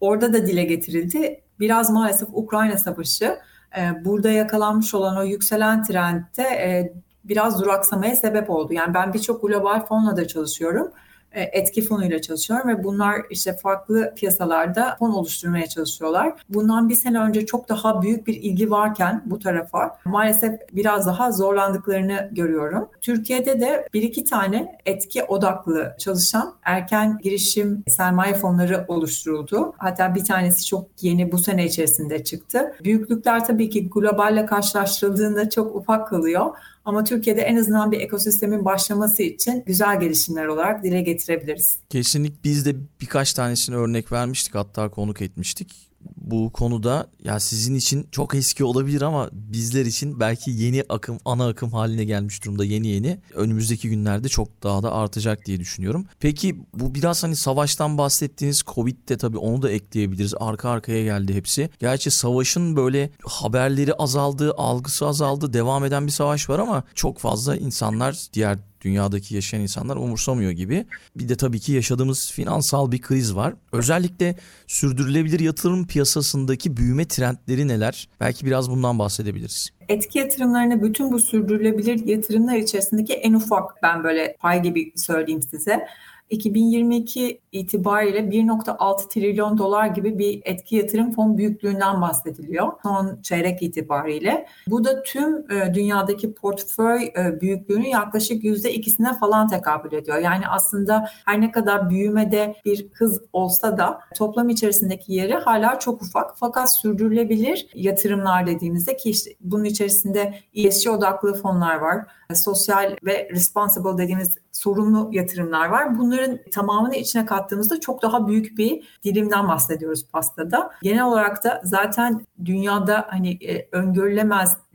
Orada 0.00 0.32
da 0.32 0.46
dile 0.46 0.64
getirildi. 0.64 1.42
Biraz 1.60 1.90
maalesef 1.90 2.28
Ukrayna 2.32 2.78
Savaşı 2.78 3.38
e, 3.78 4.04
burada 4.04 4.30
yakalanmış 4.30 4.94
olan 4.94 5.16
o 5.16 5.24
yükselen 5.24 5.82
trendte 5.82 6.42
e, 6.42 6.92
biraz 7.24 7.62
duraksamaya 7.62 8.16
sebep 8.16 8.50
oldu. 8.50 8.72
Yani 8.72 8.94
ben 8.94 9.12
birçok 9.12 9.42
global 9.42 9.86
fonla 9.86 10.16
da 10.16 10.28
çalışıyorum 10.28 10.92
etki 11.40 11.82
fonuyla 11.82 12.22
çalışıyorum 12.22 12.68
ve 12.68 12.84
bunlar 12.84 13.22
işte 13.30 13.56
farklı 13.56 14.14
piyasalarda 14.16 14.96
fon 14.98 15.10
oluşturmaya 15.10 15.66
çalışıyorlar. 15.66 16.32
Bundan 16.48 16.88
bir 16.88 16.94
sene 16.94 17.20
önce 17.20 17.46
çok 17.46 17.68
daha 17.68 18.02
büyük 18.02 18.26
bir 18.26 18.34
ilgi 18.34 18.70
varken 18.70 19.22
bu 19.26 19.38
tarafa 19.38 19.98
maalesef 20.04 20.60
biraz 20.72 21.06
daha 21.06 21.32
zorlandıklarını 21.32 22.28
görüyorum. 22.32 22.88
Türkiye'de 23.00 23.60
de 23.60 23.88
bir 23.94 24.02
iki 24.02 24.24
tane 24.24 24.78
etki 24.86 25.24
odaklı 25.24 25.94
çalışan 25.98 26.54
erken 26.62 27.18
girişim 27.22 27.84
sermaye 27.88 28.34
fonları 28.34 28.84
oluşturuldu. 28.88 29.72
Hatta 29.78 30.14
bir 30.14 30.24
tanesi 30.24 30.66
çok 30.66 30.86
yeni 31.00 31.32
bu 31.32 31.38
sene 31.38 31.64
içerisinde 31.64 32.24
çıktı. 32.24 32.74
Büyüklükler 32.84 33.44
tabii 33.44 33.70
ki 33.70 33.90
globalle 33.90 34.46
karşılaştırıldığında 34.46 35.50
çok 35.50 35.76
ufak 35.76 36.08
kalıyor. 36.08 36.56
Ama 36.86 37.04
Türkiye'de 37.04 37.40
en 37.40 37.56
azından 37.56 37.92
bir 37.92 38.00
ekosistemin 38.00 38.64
başlaması 38.64 39.22
için 39.22 39.62
güzel 39.66 40.00
gelişimler 40.00 40.46
olarak 40.46 40.84
dile 40.84 41.02
getirebiliriz. 41.02 41.78
Kesinlikle 41.90 42.36
biz 42.44 42.66
de 42.66 42.76
birkaç 43.00 43.32
tanesini 43.32 43.76
örnek 43.76 44.12
vermiştik 44.12 44.54
hatta 44.54 44.90
konuk 44.90 45.22
etmiştik 45.22 45.85
bu 46.16 46.50
konuda 46.52 47.06
ya 47.24 47.40
sizin 47.40 47.74
için 47.74 48.08
çok 48.12 48.34
eski 48.34 48.64
olabilir 48.64 49.02
ama 49.02 49.28
bizler 49.32 49.86
için 49.86 50.20
belki 50.20 50.50
yeni 50.50 50.84
akım 50.88 51.18
ana 51.24 51.48
akım 51.48 51.70
haline 51.70 52.04
gelmiş 52.04 52.44
durumda 52.44 52.64
yeni 52.64 52.88
yeni 52.88 53.18
önümüzdeki 53.34 53.88
günlerde 53.88 54.28
çok 54.28 54.62
daha 54.62 54.82
da 54.82 54.92
artacak 54.92 55.46
diye 55.46 55.60
düşünüyorum. 55.60 56.06
Peki 56.20 56.56
bu 56.74 56.94
biraz 56.94 57.22
hani 57.22 57.36
savaştan 57.36 57.98
bahsettiğiniz 57.98 58.62
Covid 58.62 59.08
de 59.08 59.16
tabii 59.16 59.38
onu 59.38 59.62
da 59.62 59.70
ekleyebiliriz. 59.70 60.34
Arka 60.40 60.70
arkaya 60.70 61.04
geldi 61.04 61.34
hepsi. 61.34 61.70
Gerçi 61.78 62.10
savaşın 62.10 62.76
böyle 62.76 63.10
haberleri 63.24 63.94
azaldı, 63.94 64.52
algısı 64.56 65.06
azaldı. 65.06 65.52
Devam 65.52 65.84
eden 65.84 66.06
bir 66.06 66.12
savaş 66.12 66.50
var 66.50 66.58
ama 66.58 66.84
çok 66.94 67.18
fazla 67.18 67.56
insanlar 67.56 68.16
diğer 68.32 68.58
dünyadaki 68.80 69.34
yaşayan 69.34 69.60
insanlar 69.60 69.96
umursamıyor 69.96 70.50
gibi. 70.50 70.86
Bir 71.16 71.28
de 71.28 71.36
tabii 71.36 71.60
ki 71.60 71.72
yaşadığımız 71.72 72.32
finansal 72.32 72.92
bir 72.92 73.00
kriz 73.00 73.36
var. 73.36 73.54
Özellikle 73.72 74.36
sürdürülebilir 74.66 75.40
yatırım 75.40 75.86
piyasasındaki 75.86 76.76
büyüme 76.76 77.08
trendleri 77.08 77.68
neler? 77.68 78.08
Belki 78.20 78.46
biraz 78.46 78.70
bundan 78.70 78.98
bahsedebiliriz. 78.98 79.70
Etki 79.88 80.18
yatırımlarını 80.18 80.82
bütün 80.82 81.12
bu 81.12 81.18
sürdürülebilir 81.18 82.06
yatırımlar 82.06 82.56
içerisindeki 82.56 83.12
en 83.12 83.34
ufak 83.34 83.82
ben 83.82 84.04
böyle 84.04 84.36
pay 84.40 84.62
gibi 84.62 84.92
söyleyeyim 84.96 85.42
size. 85.42 85.86
2022 86.30 87.40
itibariyle 87.52 88.18
1.6 88.18 89.08
trilyon 89.08 89.58
dolar 89.58 89.86
gibi 89.86 90.18
bir 90.18 90.42
etki 90.44 90.76
yatırım 90.76 91.12
fon 91.12 91.38
büyüklüğünden 91.38 92.00
bahsediliyor 92.00 92.72
son 92.82 93.22
çeyrek 93.22 93.62
itibariyle. 93.62 94.46
Bu 94.66 94.84
da 94.84 95.02
tüm 95.02 95.50
e, 95.50 95.74
dünyadaki 95.74 96.34
portföy 96.34 97.04
e, 97.04 97.40
büyüklüğünün 97.40 97.88
yaklaşık 97.88 98.44
%2'sine 98.44 99.18
falan 99.18 99.48
tekabül 99.48 99.92
ediyor. 99.92 100.18
Yani 100.18 100.48
aslında 100.48 101.08
her 101.24 101.40
ne 101.40 101.50
kadar 101.50 101.90
büyümede 101.90 102.54
bir 102.64 102.86
hız 102.92 103.22
olsa 103.32 103.78
da 103.78 104.00
toplam 104.16 104.48
içerisindeki 104.48 105.12
yeri 105.12 105.34
hala 105.34 105.78
çok 105.78 106.02
ufak. 106.02 106.38
Fakat 106.38 106.76
sürdürülebilir 106.76 107.66
yatırımlar 107.74 108.46
dediğimizde 108.46 108.96
ki 108.96 109.10
işte 109.10 109.30
bunun 109.40 109.64
içerisinde 109.64 110.34
ESG 110.54 110.90
odaklı 110.90 111.34
fonlar 111.34 111.76
var. 111.76 112.06
Sosyal 112.34 112.96
ve 113.04 113.28
responsible 113.32 113.98
dediğimiz 113.98 114.36
sorumlu 114.56 115.08
yatırımlar 115.12 115.66
var. 115.68 115.98
Bunların 115.98 116.38
tamamını 116.52 116.96
içine 116.96 117.26
kattığımızda 117.26 117.80
çok 117.80 118.02
daha 118.02 118.28
büyük 118.28 118.58
bir 118.58 118.98
dilimden 119.04 119.48
bahsediyoruz 119.48 120.06
pastada. 120.12 120.70
Genel 120.82 121.04
olarak 121.04 121.44
da 121.44 121.60
zaten 121.64 122.26
dünyada 122.44 123.06
hani 123.08 123.30
e, 123.30 123.68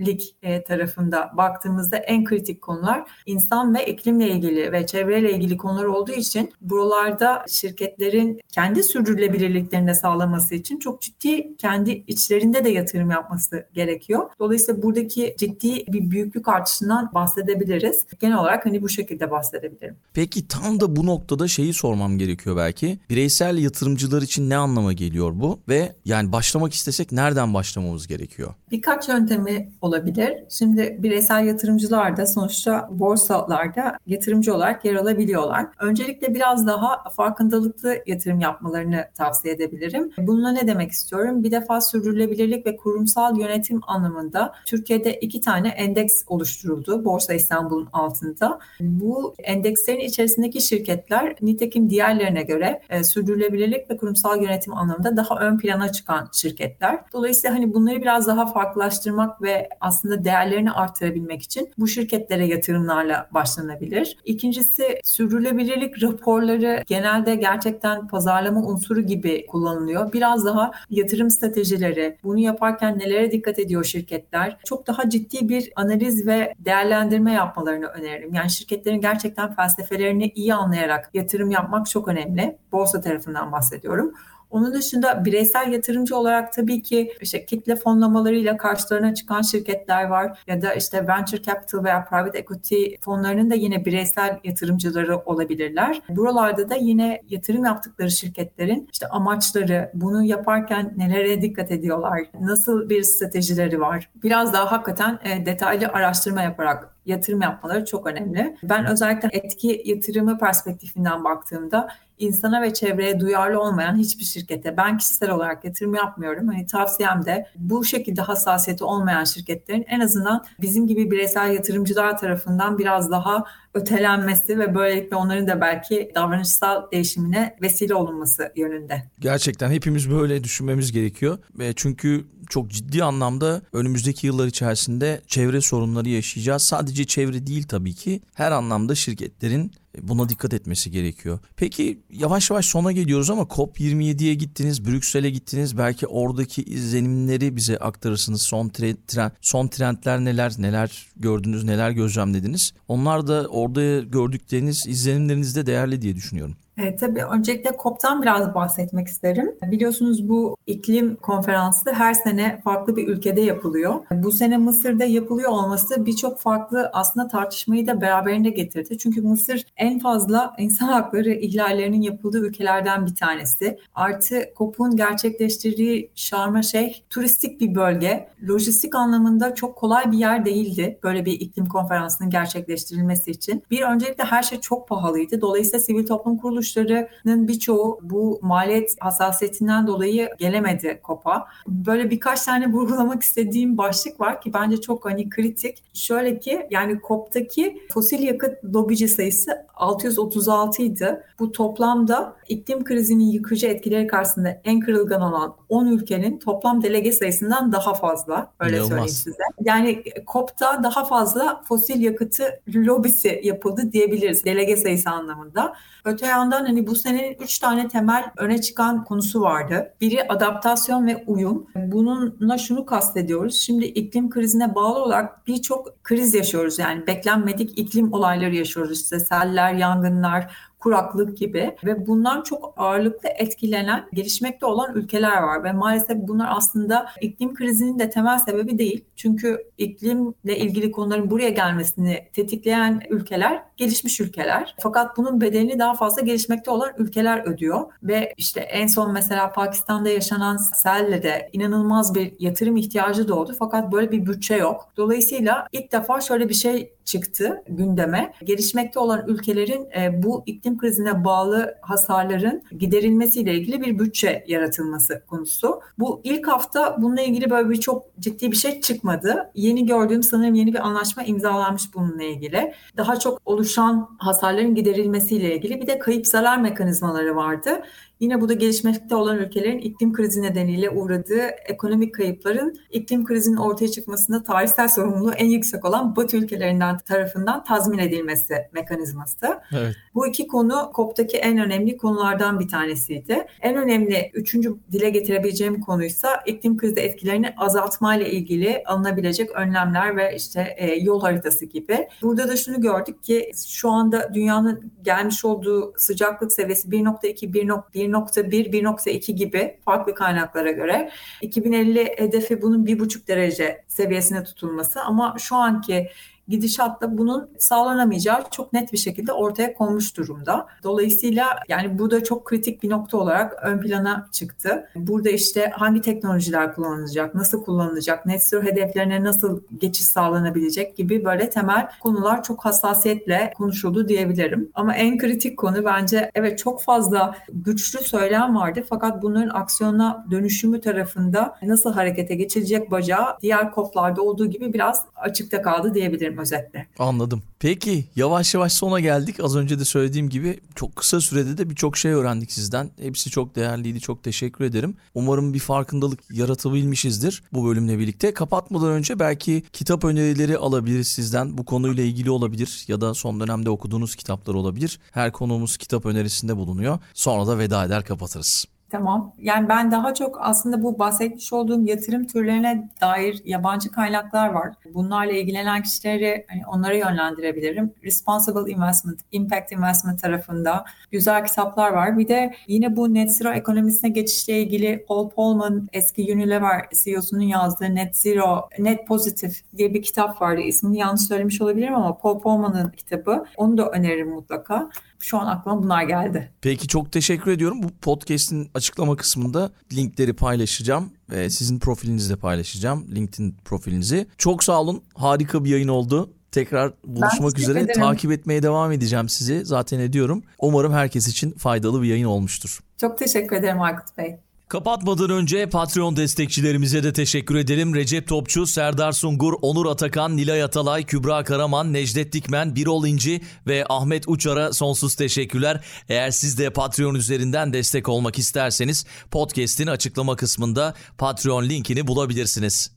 öngörülemezlik 0.01 0.35
e, 0.43 0.63
tarafında 0.63 1.31
baktığımızda 1.37 1.97
en 1.97 2.23
kritik 2.23 2.61
konular 2.61 3.03
insan 3.25 3.75
ve 3.75 3.85
iklimle 3.85 4.29
ilgili 4.29 4.71
ve 4.71 4.85
çevreyle 4.85 5.33
ilgili 5.33 5.57
konular 5.57 5.83
olduğu 5.83 6.11
için 6.11 6.53
buralarda 6.61 7.45
şirketlerin 7.49 8.41
kendi 8.51 8.83
sürdürülebilirliklerini 8.83 9.95
sağlaması 9.95 10.55
için 10.55 10.79
çok 10.79 11.01
ciddi 11.01 11.57
kendi 11.57 12.03
içlerinde 12.07 12.63
de 12.65 12.69
yatırım 12.69 13.11
yapması 13.11 13.65
gerekiyor. 13.73 14.29
Dolayısıyla 14.39 14.81
buradaki 14.81 15.35
ciddi 15.39 15.85
bir 15.87 16.11
büyüklük 16.11 16.47
artışından 16.47 17.11
bahsedebiliriz. 17.13 18.05
Genel 18.19 18.37
olarak 18.37 18.65
hani 18.65 18.81
bu 18.81 18.89
şekilde 18.89 19.31
bahsedebilirim. 19.31 19.95
Peki 20.13 20.47
tam 20.47 20.79
da 20.79 20.95
bu 20.95 21.05
noktada 21.05 21.47
şeyi 21.47 21.73
sormam 21.73 22.17
gerekiyor 22.17 22.57
belki. 22.57 22.99
Bireysel 23.09 23.57
yatırımcılar 23.57 24.21
için 24.21 24.49
ne 24.49 24.57
anlama 24.57 24.93
geliyor 24.93 25.31
bu 25.35 25.59
ve 25.69 25.91
yani 26.05 26.31
başlamak 26.31 26.73
istesek 26.73 27.11
nereden 27.11 27.53
başlamamız 27.53 28.07
gerekiyor? 28.07 28.53
Birkaç 28.71 29.09
yöntemi 29.09 29.71
olabilir 29.81 29.90
olabilir. 29.91 30.43
Şimdi 30.49 30.97
bireysel 30.99 31.45
yatırımcılar 31.45 32.17
da 32.17 32.25
sonuçta 32.25 32.89
borsalarda 32.91 33.97
yatırımcı 34.08 34.56
olarak 34.56 34.86
yer 34.86 34.95
alabiliyorlar. 34.95 35.65
Öncelikle 35.80 36.36
biraz 36.36 36.67
daha 36.67 37.10
farkındalıklı 37.10 37.97
yatırım 38.08 38.39
yapmalarını 38.39 39.06
tavsiye 39.17 39.54
edebilirim. 39.54 40.12
Bununla 40.17 40.51
ne 40.51 40.67
demek 40.67 40.91
istiyorum? 40.91 41.43
Bir 41.43 41.51
defa 41.51 41.82
sürdürülebilirlik 41.82 42.65
ve 42.65 42.75
kurumsal 42.75 43.38
yönetim 43.38 43.82
anlamında 43.88 44.54
Türkiye'de 44.65 45.13
iki 45.13 45.41
tane 45.41 45.67
endeks 45.67 46.23
oluşturuldu 46.27 47.06
Borsa 47.06 47.34
İstanbul'un 47.34 47.89
altında. 47.93 48.60
Bu 48.80 49.36
endekslerin 49.43 49.99
içerisindeki 49.99 50.62
şirketler 50.62 51.36
nitekim 51.41 51.89
diğerlerine 51.89 52.43
göre 52.43 52.82
e, 52.89 53.04
sürdürülebilirlik 53.04 53.89
ve 53.89 53.97
kurumsal 53.97 54.41
yönetim 54.43 54.77
anlamında 54.77 55.17
daha 55.17 55.39
ön 55.39 55.58
plana 55.58 55.91
çıkan 55.91 56.30
şirketler. 56.34 56.99
Dolayısıyla 57.13 57.56
hani 57.56 57.73
bunları 57.73 58.01
biraz 58.01 58.27
daha 58.27 58.45
farklılaştırmak 58.45 59.41
ve 59.41 59.69
aslında 59.81 60.25
değerlerini 60.25 60.71
artırabilmek 60.71 61.41
için 61.41 61.69
bu 61.77 61.87
şirketlere 61.87 62.45
yatırımlarla 62.45 63.27
başlanabilir. 63.31 64.17
İkincisi 64.25 64.99
sürdürülebilirlik 65.03 66.03
raporları 66.03 66.83
genelde 66.87 67.35
gerçekten 67.35 68.07
pazarlama 68.07 68.59
unsuru 68.59 69.01
gibi 69.01 69.45
kullanılıyor. 69.45 70.13
Biraz 70.13 70.45
daha 70.45 70.71
yatırım 70.89 71.29
stratejileri, 71.29 72.17
bunu 72.23 72.39
yaparken 72.39 72.99
nelere 72.99 73.31
dikkat 73.31 73.59
ediyor 73.59 73.83
şirketler? 73.83 74.57
Çok 74.65 74.87
daha 74.87 75.09
ciddi 75.09 75.49
bir 75.49 75.71
analiz 75.75 76.27
ve 76.27 76.53
değerlendirme 76.59 77.33
yapmalarını 77.33 77.85
öneririm. 77.85 78.33
Yani 78.33 78.49
şirketlerin 78.49 79.01
gerçekten 79.01 79.55
felsefelerini 79.55 80.31
iyi 80.35 80.53
anlayarak 80.53 81.09
yatırım 81.13 81.51
yapmak 81.51 81.89
çok 81.89 82.07
önemli. 82.07 82.57
Borsa 82.71 83.01
tarafından 83.01 83.51
bahsediyorum. 83.51 84.13
Onun 84.51 84.73
dışında 84.73 85.25
bireysel 85.25 85.71
yatırımcı 85.71 86.17
olarak 86.17 86.53
tabii 86.53 86.81
ki 86.81 87.13
işte 87.21 87.45
kitle 87.45 87.75
fonlamalarıyla 87.75 88.57
karşılarına 88.57 89.13
çıkan 89.13 89.41
şirketler 89.41 90.03
var 90.03 90.39
ya 90.47 90.61
da 90.61 90.73
işte 90.73 91.07
venture 91.07 91.41
capital 91.41 91.83
veya 91.83 92.05
private 92.05 92.37
equity 92.39 92.85
fonlarının 93.01 93.49
da 93.49 93.55
yine 93.55 93.85
bireysel 93.85 94.39
yatırımcıları 94.43 95.17
olabilirler. 95.17 96.01
Buralarda 96.09 96.69
da 96.69 96.75
yine 96.75 97.21
yatırım 97.29 97.65
yaptıkları 97.65 98.11
şirketlerin 98.11 98.89
işte 98.91 99.07
amaçları, 99.07 99.91
bunu 99.93 100.23
yaparken 100.23 100.93
nelere 100.97 101.41
dikkat 101.41 101.71
ediyorlar, 101.71 102.21
nasıl 102.39 102.89
bir 102.89 103.03
stratejileri 103.03 103.81
var. 103.81 104.09
Biraz 104.23 104.53
daha 104.53 104.71
hakikaten 104.71 105.19
e, 105.23 105.45
detaylı 105.45 105.87
araştırma 105.87 106.41
yaparak 106.41 106.95
yatırım 107.05 107.41
yapmaları 107.41 107.85
çok 107.85 108.07
önemli. 108.07 108.57
Ben 108.63 108.85
özellikle 108.85 109.29
etki 109.31 109.81
yatırımı 109.85 110.39
perspektifinden 110.39 111.23
baktığımda 111.23 111.87
insana 112.21 112.62
ve 112.62 112.73
çevreye 112.73 113.19
duyarlı 113.19 113.62
olmayan 113.62 113.95
hiçbir 113.95 114.23
şirkete 114.23 114.77
ben 114.77 114.97
kişisel 114.97 115.29
olarak 115.29 115.65
yatırım 115.65 115.95
yapmıyorum. 115.95 116.47
Hani 116.47 116.65
tavsiyem 116.65 117.25
de 117.25 117.47
bu 117.55 117.84
şekilde 117.84 118.21
hassasiyeti 118.21 118.84
olmayan 118.84 119.23
şirketlerin 119.23 119.86
en 119.88 119.99
azından 119.99 120.45
bizim 120.62 120.88
gibi 120.88 121.12
bireysel 121.12 121.53
yatırımcılar 121.53 122.17
tarafından 122.17 122.77
biraz 122.77 123.12
daha 123.12 123.43
ötelenmesi 123.73 124.60
ve 124.60 124.75
böylelikle 124.75 125.15
onların 125.15 125.47
da 125.47 125.62
belki 125.62 126.12
davranışsal 126.15 126.91
değişimine 126.91 127.55
vesile 127.62 127.95
olunması 127.95 128.51
yönünde. 128.55 129.03
Gerçekten 129.19 129.71
hepimiz 129.71 130.12
böyle 130.12 130.43
düşünmemiz 130.43 130.91
gerekiyor. 130.91 131.38
ve 131.60 131.73
Çünkü 131.75 132.25
çok 132.49 132.69
ciddi 132.69 133.03
anlamda 133.03 133.62
önümüzdeki 133.73 134.27
yıllar 134.27 134.47
içerisinde 134.47 135.21
çevre 135.27 135.62
sorunları 135.62 136.10
yaşayacağız. 136.10 136.63
Sadece 136.63 137.05
çevre 137.05 137.47
değil 137.47 137.63
tabii 137.63 137.93
ki 137.93 138.21
her 138.34 138.51
anlamda 138.51 138.95
şirketlerin 138.95 139.71
Buna 140.01 140.29
dikkat 140.29 140.53
etmesi 140.53 140.91
gerekiyor. 140.91 141.39
Peki 141.55 141.99
yavaş 142.10 142.49
yavaş 142.49 142.65
sona 142.65 142.91
geliyoruz 142.91 143.29
ama 143.29 143.41
COP27'ye 143.41 144.34
gittiniz, 144.34 144.86
Brüksel'e 144.86 145.29
gittiniz. 145.29 145.77
Belki 145.77 146.07
oradaki 146.07 146.63
izlenimleri 146.63 147.55
bize 147.55 147.77
aktarırsınız. 147.77 148.41
Son 148.41 148.69
trend, 148.69 149.31
son 149.41 149.67
trendler 149.67 150.19
neler, 150.19 150.53
neler 150.57 151.07
gördünüz, 151.15 151.63
neler 151.63 151.91
gözlemlediniz. 151.91 152.73
Onlar 152.88 153.27
da 153.27 153.47
orada 153.62 154.00
gördükleriniz 154.00 154.88
izlenimleriniz 154.88 155.56
de 155.56 155.65
değerli 155.65 156.02
diye 156.02 156.15
düşünüyorum. 156.15 156.56
E, 156.77 156.95
tabii 156.95 157.23
öncelikle 157.23 157.71
COP'tan 157.84 158.21
biraz 158.21 158.55
bahsetmek 158.55 159.07
isterim. 159.07 159.55
Biliyorsunuz 159.63 160.29
bu 160.29 160.57
iklim 160.67 161.15
konferansı 161.15 161.93
her 161.93 162.13
sene 162.13 162.62
farklı 162.63 162.95
bir 162.95 163.07
ülkede 163.07 163.41
yapılıyor. 163.41 163.95
Bu 164.12 164.31
sene 164.31 164.57
Mısır'da 164.57 165.05
yapılıyor 165.05 165.49
olması 165.49 166.05
birçok 166.05 166.39
farklı 166.39 166.89
aslında 166.93 167.27
tartışmayı 167.27 167.88
da 167.88 168.01
beraberinde 168.01 168.49
getirdi. 168.49 168.97
Çünkü 168.97 169.21
Mısır 169.21 169.65
en 169.77 169.99
fazla 169.99 170.53
insan 170.57 170.88
hakları 170.88 171.34
ihlallerinin 171.34 172.01
yapıldığı 172.01 172.39
ülkelerden 172.39 173.05
bir 173.05 173.15
tanesi. 173.15 173.79
Artı 173.95 174.43
COP'un 174.57 174.95
gerçekleştirdiği 174.95 176.12
Şarm 176.15 176.63
Şeyh 176.63 176.93
turistik 177.10 177.62
bir 177.62 177.75
bölge. 177.75 178.27
Lojistik 178.49 178.95
anlamında 178.95 179.55
çok 179.55 179.75
kolay 179.75 180.12
bir 180.12 180.17
yer 180.17 180.45
değildi 180.45 180.99
böyle 181.03 181.25
bir 181.25 181.31
iklim 181.31 181.65
konferansının 181.65 182.29
gerçekleştirilmesi 182.29 183.31
için. 183.31 183.63
Bir 183.71 183.81
öncelikle 183.81 184.23
her 184.23 184.43
şey 184.43 184.60
çok 184.60 184.88
pahalıydı. 184.88 185.41
Dolayısıyla 185.41 185.79
sivil 185.79 186.07
toplum 186.07 186.38
kuruluşları 186.38 186.61
kuruluşlarının 186.62 187.47
birçoğu 187.47 188.00
bu 188.02 188.39
maliyet 188.41 188.95
hassasiyetinden 189.00 189.88
dolayı 189.88 190.30
gelemedi 190.38 191.02
COP'a. 191.08 191.47
Böyle 191.67 192.10
birkaç 192.10 192.41
tane 192.41 192.67
vurgulamak 192.67 193.24
istediğim 193.24 193.78
başlık 193.78 194.19
var 194.19 194.41
ki 194.41 194.54
bence 194.54 194.82
çok 194.82 195.06
hani 195.06 195.30
kritik. 195.30 195.84
Şöyle 195.93 196.39
ki 196.39 196.67
yani 196.69 197.00
COP'taki 197.08 197.82
fosil 197.93 198.24
yakıt 198.24 198.65
lobici 198.74 199.08
sayısı 199.08 199.65
636 199.76 200.82
idi. 200.82 201.24
Bu 201.39 201.52
toplamda 201.52 202.36
iklim 202.47 202.84
krizinin 202.84 203.32
yıkıcı 203.32 203.67
etkileri 203.67 204.08
karşısında 204.08 204.62
en 204.63 204.80
kırılgan 204.80 205.21
olan 205.21 205.56
10 205.69 205.86
ülkenin 205.86 206.39
toplam 206.39 206.84
delege 206.84 207.12
sayısından 207.12 207.71
daha 207.71 207.93
fazla. 207.93 208.52
Öyle 208.60 208.76
İnanılmaz. 208.76 208.89
söyleyeyim 208.89 209.10
size. 209.10 209.43
Yani 209.63 210.04
COP'ta 210.34 210.84
daha 210.84 211.06
fazla 211.06 211.62
fosil 211.67 212.02
yakıtı 212.02 212.43
lobisi 212.76 213.41
yapıldı 213.43 213.91
diyebiliriz 213.91 214.45
delege 214.45 214.78
sayısı 214.78 215.10
anlamında. 215.10 215.74
Öte 216.06 216.28
yandan 216.28 216.50
hani 216.59 216.87
bu 216.87 216.95
senenin 216.95 217.37
üç 217.39 217.59
tane 217.59 217.87
temel 217.87 218.23
öne 218.37 218.61
çıkan 218.61 219.03
konusu 219.03 219.41
vardı. 219.41 219.93
Biri 220.01 220.27
adaptasyon 220.27 221.07
ve 221.07 221.23
uyum. 221.27 221.67
Bununla 221.75 222.57
şunu 222.57 222.85
kastediyoruz. 222.85 223.55
Şimdi 223.59 223.85
iklim 223.85 224.29
krizine 224.29 224.75
bağlı 224.75 225.03
olarak 225.03 225.47
birçok 225.47 226.03
kriz 226.03 226.33
yaşıyoruz. 226.33 226.79
Yani 226.79 227.07
beklenmedik 227.07 227.77
iklim 227.79 228.13
olayları 228.13 228.55
yaşıyoruz. 228.55 229.01
İşte 229.01 229.19
seller, 229.19 229.73
yangınlar, 229.73 230.70
kuraklık 230.81 231.37
gibi 231.37 231.75
ve 231.85 232.07
bundan 232.07 232.41
çok 232.41 232.73
ağırlıklı 232.77 233.29
etkilenen 233.29 234.05
gelişmekte 234.13 234.65
olan 234.65 234.95
ülkeler 234.95 235.41
var 235.41 235.63
ve 235.63 235.71
maalesef 235.71 236.17
bunlar 236.17 236.47
aslında 236.51 237.05
iklim 237.21 237.53
krizinin 237.53 237.99
de 237.99 238.09
temel 238.09 238.39
sebebi 238.39 238.77
değil. 238.77 239.05
Çünkü 239.15 239.63
iklimle 239.77 240.57
ilgili 240.57 240.91
konuların 240.91 241.31
buraya 241.31 241.49
gelmesini 241.49 242.27
tetikleyen 242.33 243.01
ülkeler 243.09 243.63
gelişmiş 243.77 244.19
ülkeler. 244.19 244.75
Fakat 244.79 245.17
bunun 245.17 245.41
bedelini 245.41 245.79
daha 245.79 245.93
fazla 245.93 246.21
gelişmekte 246.21 246.71
olan 246.71 246.91
ülkeler 246.97 247.43
ödüyor 247.45 247.81
ve 248.03 248.33
işte 248.37 248.59
en 248.59 248.87
son 248.87 249.13
mesela 249.13 249.51
Pakistan'da 249.51 250.09
yaşanan 250.09 250.57
selle 250.57 251.23
de 251.23 251.49
inanılmaz 251.53 252.15
bir 252.15 252.33
yatırım 252.39 252.77
ihtiyacı 252.77 253.27
doğdu 253.27 253.55
fakat 253.59 253.91
böyle 253.91 254.11
bir 254.11 254.25
bütçe 254.25 254.55
yok. 254.55 254.93
Dolayısıyla 254.97 255.67
ilk 255.71 255.91
defa 255.91 256.21
şöyle 256.21 256.49
bir 256.49 256.53
şey 256.53 256.93
çıktı 257.05 257.63
gündeme. 257.67 258.33
Gelişmekte 258.43 258.99
olan 258.99 259.23
ülkelerin 259.27 259.87
e, 259.97 260.23
bu 260.23 260.43
iklim 260.45 260.70
krizine 260.77 261.23
bağlı 261.23 261.75
hasarların 261.81 262.63
giderilmesiyle 262.79 263.53
ilgili 263.53 263.81
bir 263.81 263.99
bütçe 263.99 264.43
yaratılması 264.47 265.23
konusu. 265.27 265.81
Bu 265.99 266.21
ilk 266.23 266.47
hafta 266.47 266.97
bununla 267.01 267.21
ilgili 267.21 267.49
böyle 267.49 267.69
bir 267.69 267.79
çok 267.79 268.03
ciddi 268.19 268.51
bir 268.51 268.57
şey 268.57 268.81
çıkmadı. 268.81 269.51
Yeni 269.55 269.86
gördüğüm 269.86 270.23
sanırım 270.23 270.53
yeni 270.53 270.73
bir 270.73 270.88
anlaşma 270.88 271.23
imzalanmış 271.23 271.95
bununla 271.95 272.23
ilgili. 272.23 272.73
Daha 272.97 273.19
çok 273.19 273.41
oluşan 273.45 274.10
hasarların 274.17 274.75
giderilmesiyle 274.75 275.55
ilgili 275.55 275.81
bir 275.81 275.88
de 275.88 275.99
kayıp 275.99 276.27
zarar 276.27 276.57
mekanizmaları 276.57 277.36
vardı. 277.36 277.84
Yine 278.21 278.41
bu 278.41 278.49
da 278.49 278.53
gelişmekte 278.53 279.15
olan 279.15 279.38
ülkelerin 279.38 279.79
iklim 279.79 280.13
krizi 280.13 280.41
nedeniyle 280.41 280.89
uğradığı 280.89 281.41
ekonomik 281.65 282.15
kayıpların 282.15 282.75
iklim 282.91 283.25
krizinin 283.25 283.57
ortaya 283.57 283.88
çıkmasında 283.88 284.43
tarihsel 284.43 284.88
sorumluluğu 284.88 285.31
en 285.31 285.45
yüksek 285.45 285.86
olan 285.86 286.15
Batı 286.15 286.38
ülkelerinden 286.38 286.97
tarafından 286.97 287.63
tazmin 287.63 287.97
edilmesi 287.97 288.55
mekanizması. 288.73 289.60
Evet. 289.71 289.95
Bu 290.15 290.27
iki 290.27 290.47
konu 290.47 290.91
COP'taki 290.95 291.38
en 291.38 291.57
önemli 291.57 291.97
konulardan 291.97 292.60
bir 292.60 292.67
tanesiydi. 292.67 293.45
En 293.62 293.75
önemli 293.75 294.31
üçüncü 294.34 294.75
dile 294.91 295.10
getirebileceğim 295.10 295.81
konuysa 295.81 296.43
iklim 296.45 296.77
krizi 296.77 296.99
etkilerini 296.99 297.53
azaltmayla 297.57 298.25
ilgili 298.25 298.84
alınabilecek 298.86 299.51
önlemler 299.51 300.17
ve 300.17 300.36
işte 300.36 300.75
e, 300.77 300.95
yol 300.95 301.21
haritası 301.21 301.65
gibi. 301.65 302.07
Burada 302.21 302.47
da 302.47 302.57
şunu 302.57 302.81
gördük 302.81 303.23
ki 303.23 303.51
şu 303.67 303.89
anda 303.89 304.34
dünyanın 304.34 304.91
gelmiş 305.03 305.45
olduğu 305.45 305.93
sıcaklık 305.97 306.53
seviyesi 306.53 306.89
1.2 306.89 307.53
1.1 307.53 308.11
1.1, 308.12 308.71
1.2 308.71 309.32
gibi 309.32 309.78
farklı 309.86 310.15
kaynaklara 310.15 310.71
göre 310.71 311.12
2050 311.41 312.13
hedefi 312.17 312.62
bunun 312.62 312.86
1.5 312.86 313.28
derece 313.28 313.84
seviyesine 313.88 314.43
tutulması 314.43 315.02
ama 315.02 315.36
şu 315.39 315.56
anki 315.56 316.10
gidişatta 316.51 317.17
bunun 317.17 317.49
sağlanamayacağı 317.57 318.43
çok 318.51 318.73
net 318.73 318.93
bir 318.93 318.97
şekilde 318.97 319.33
ortaya 319.33 319.73
konmuş 319.73 320.17
durumda. 320.17 320.67
Dolayısıyla 320.83 321.45
yani 321.67 321.99
bu 321.99 322.11
da 322.11 322.23
çok 322.23 322.45
kritik 322.45 322.83
bir 322.83 322.89
nokta 322.89 323.17
olarak 323.17 323.53
ön 323.63 323.79
plana 323.79 324.27
çıktı. 324.31 324.87
Burada 324.95 325.29
işte 325.29 325.71
hangi 325.75 326.01
teknolojiler 326.01 326.75
kullanılacak, 326.75 327.35
nasıl 327.35 327.63
kullanılacak, 327.63 328.25
net 328.25 328.47
zero 328.47 328.63
hedeflerine 328.63 329.23
nasıl 329.23 329.61
geçiş 329.77 330.05
sağlanabilecek 330.05 330.97
gibi 330.97 331.25
böyle 331.25 331.49
temel 331.49 331.89
konular 332.01 332.43
çok 332.43 332.65
hassasiyetle 332.65 333.53
konuşuldu 333.57 334.07
diyebilirim. 334.07 334.71
Ama 334.73 334.95
en 334.95 335.17
kritik 335.17 335.57
konu 335.57 335.85
bence 335.85 336.31
evet 336.35 336.59
çok 336.59 336.81
fazla 336.81 337.35
güçlü 337.53 337.99
söylem 337.99 338.55
vardı 338.55 338.83
fakat 338.89 339.21
bunların 339.21 339.49
aksiyona 339.49 340.25
dönüşümü 340.31 340.81
tarafında 340.81 341.55
nasıl 341.61 341.93
harekete 341.93 342.35
geçilecek 342.35 342.91
bacağı 342.91 343.25
diğer 343.41 343.71
koplarda 343.71 344.21
olduğu 344.21 344.45
gibi 344.47 344.73
biraz 344.73 345.05
açıkta 345.15 345.61
kaldı 345.61 345.93
diyebilirim 345.93 346.37
özetle. 346.41 346.88
Anladım. 346.99 347.43
Peki 347.60 348.06
yavaş 348.15 348.54
yavaş 348.54 348.73
sona 348.73 348.99
geldik. 348.99 349.39
Az 349.43 349.56
önce 349.56 349.80
de 349.80 349.86
söylediğim 349.86 350.30
gibi 350.30 350.60
çok 350.75 350.95
kısa 350.95 351.21
sürede 351.21 351.58
de 351.58 351.69
birçok 351.69 351.97
şey 351.97 352.12
öğrendik 352.12 352.51
sizden. 352.51 352.91
Hepsi 353.01 353.30
çok 353.30 353.56
değerliydi. 353.56 353.99
Çok 353.99 354.23
teşekkür 354.23 354.65
ederim. 354.65 354.95
Umarım 355.13 355.54
bir 355.54 355.60
farkındalık 355.60 356.19
yaratabilmişizdir 356.32 357.43
bu 357.54 357.67
bölümle 357.67 357.99
birlikte. 357.99 358.34
Kapatmadan 358.34 358.89
önce 358.89 359.19
belki 359.19 359.63
kitap 359.73 360.04
önerileri 360.04 360.58
alabiliriz 360.58 361.08
sizden. 361.08 361.58
Bu 361.58 361.65
konuyla 361.65 362.04
ilgili 362.04 362.32
olabilir 362.32 362.86
ya 362.88 363.01
da 363.01 363.13
son 363.13 363.39
dönemde 363.39 363.69
okuduğunuz 363.69 364.15
kitaplar 364.15 364.54
olabilir. 364.54 364.99
Her 365.12 365.32
konuğumuz 365.32 365.77
kitap 365.77 366.06
önerisinde 366.06 366.58
bulunuyor. 366.58 366.99
Sonra 367.13 367.47
da 367.47 367.58
veda 367.58 367.86
eder 367.86 368.06
kapatırız. 368.06 368.65
Tamam. 368.91 369.34
Yani 369.41 369.69
ben 369.69 369.91
daha 369.91 370.13
çok 370.13 370.38
aslında 370.41 370.84
bu 370.84 370.99
bahsetmiş 370.99 371.54
olduğum 371.54 371.86
yatırım 371.86 372.27
türlerine 372.27 372.89
dair 373.01 373.41
yabancı 373.45 373.91
kaynaklar 373.91 374.49
var. 374.49 374.73
Bunlarla 374.93 375.32
ilgilenen 375.32 375.84
kişileri 375.84 376.45
hani 376.49 376.62
onlara 376.67 376.93
yönlendirebilirim. 376.93 377.93
Responsible 378.04 378.71
Investment, 378.71 379.19
Impact 379.32 379.71
Investment 379.71 380.21
tarafında 380.21 380.86
güzel 381.12 381.45
kitaplar 381.45 381.91
var. 381.91 382.17
Bir 382.17 382.27
de 382.27 382.54
yine 382.67 382.95
bu 382.95 383.13
net 383.13 383.36
zero 383.36 383.49
ekonomisine 383.49 384.10
geçişle 384.10 384.62
ilgili 384.62 385.06
Paul 385.08 385.30
Polman 385.30 385.88
eski 385.93 386.34
Unilever 386.34 386.86
CEO'sunun 387.04 387.41
yazdığı 387.41 387.95
Net 387.95 388.15
Zero, 388.15 388.69
Net 388.80 389.08
Positive 389.08 389.51
diye 389.77 389.93
bir 389.93 390.01
kitap 390.01 390.41
vardı. 390.41 390.62
İsmini 390.62 390.97
yanlış 390.97 391.21
söylemiş 391.21 391.62
olabilirim 391.62 391.95
ama 391.95 392.17
Paul 392.17 392.39
Polman'ın 392.39 392.89
kitabı. 392.89 393.45
Onu 393.58 393.77
da 393.77 393.89
öneririm 393.89 394.30
mutlaka. 394.30 394.89
Şu 395.21 395.38
an 395.38 395.47
aklıma 395.47 395.84
bunlar 395.84 396.03
geldi. 396.03 396.51
Peki 396.62 396.88
çok 396.88 397.12
teşekkür 397.12 397.51
ediyorum. 397.51 397.84
Bu 397.84 397.88
podcast'in 398.01 398.69
açıklama 398.73 399.15
kısmında 399.15 399.71
linkleri 399.93 400.34
paylaşacağım 400.34 401.12
ve 401.29 401.49
sizin 401.49 401.79
profilinizde 401.79 402.36
paylaşacağım. 402.36 403.07
LinkedIn 403.15 403.55
profilinizi. 403.65 404.27
Çok 404.38 404.63
sağ 404.63 404.81
olun. 404.81 405.03
Harika 405.13 405.63
bir 405.65 405.69
yayın 405.69 405.88
oldu. 405.88 406.34
Tekrar 406.51 406.93
buluşmak 407.07 407.60
üzere. 407.60 407.79
ederim. 407.79 408.01
Takip 408.01 408.31
etmeye 408.31 408.63
devam 408.63 408.91
edeceğim 408.91 409.29
sizi. 409.29 409.65
Zaten 409.65 409.99
ediyorum. 409.99 410.43
Umarım 410.60 410.93
herkes 410.93 411.27
için 411.27 411.51
faydalı 411.51 412.01
bir 412.01 412.07
yayın 412.07 412.25
olmuştur. 412.25 412.79
Çok 412.97 413.17
teşekkür 413.17 413.55
ederim 413.55 413.81
Aykut 413.81 414.17
Bey. 414.17 414.38
Kapatmadan 414.71 415.29
önce 415.29 415.69
Patreon 415.69 416.15
destekçilerimize 416.15 417.03
de 417.03 417.13
teşekkür 417.13 417.55
edelim. 417.55 417.95
Recep 417.95 418.27
Topçu, 418.27 418.67
Serdar 418.67 419.12
Sungur, 419.12 419.53
Onur 419.62 419.86
Atakan, 419.86 420.38
Nilay 420.38 420.63
Atalay, 420.63 421.03
Kübra 421.03 421.43
Karaman, 421.43 421.93
Necdet 421.93 422.34
Dikmen, 422.34 422.75
Birol 422.75 423.05
İnci 423.05 423.41
ve 423.67 423.86
Ahmet 423.89 424.23
Uçar'a 424.27 424.73
sonsuz 424.73 425.15
teşekkürler. 425.15 425.84
Eğer 426.10 426.31
siz 426.31 426.57
de 426.57 426.69
Patreon 426.69 427.15
üzerinden 427.15 427.73
destek 427.73 428.10
olmak 428.10 428.39
isterseniz 428.39 429.05
podcast'in 429.31 429.88
açıklama 429.88 430.36
kısmında 430.36 430.93
Patreon 431.17 431.69
linkini 431.69 432.07
bulabilirsiniz. 432.07 432.91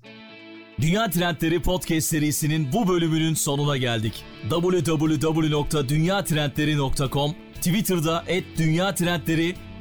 Dünya 0.81 1.11
Trendleri 1.11 1.63
Podcast 1.63 2.09
serisinin 2.09 2.73
bu 2.73 2.89
bölümünün 2.89 3.35
sonuna 3.35 3.77
geldik. 3.77 4.25
www.dünyatrendleri.com 4.51 7.35
Twitter'da 7.55 8.25
@dünyatrendleri, 8.59 9.55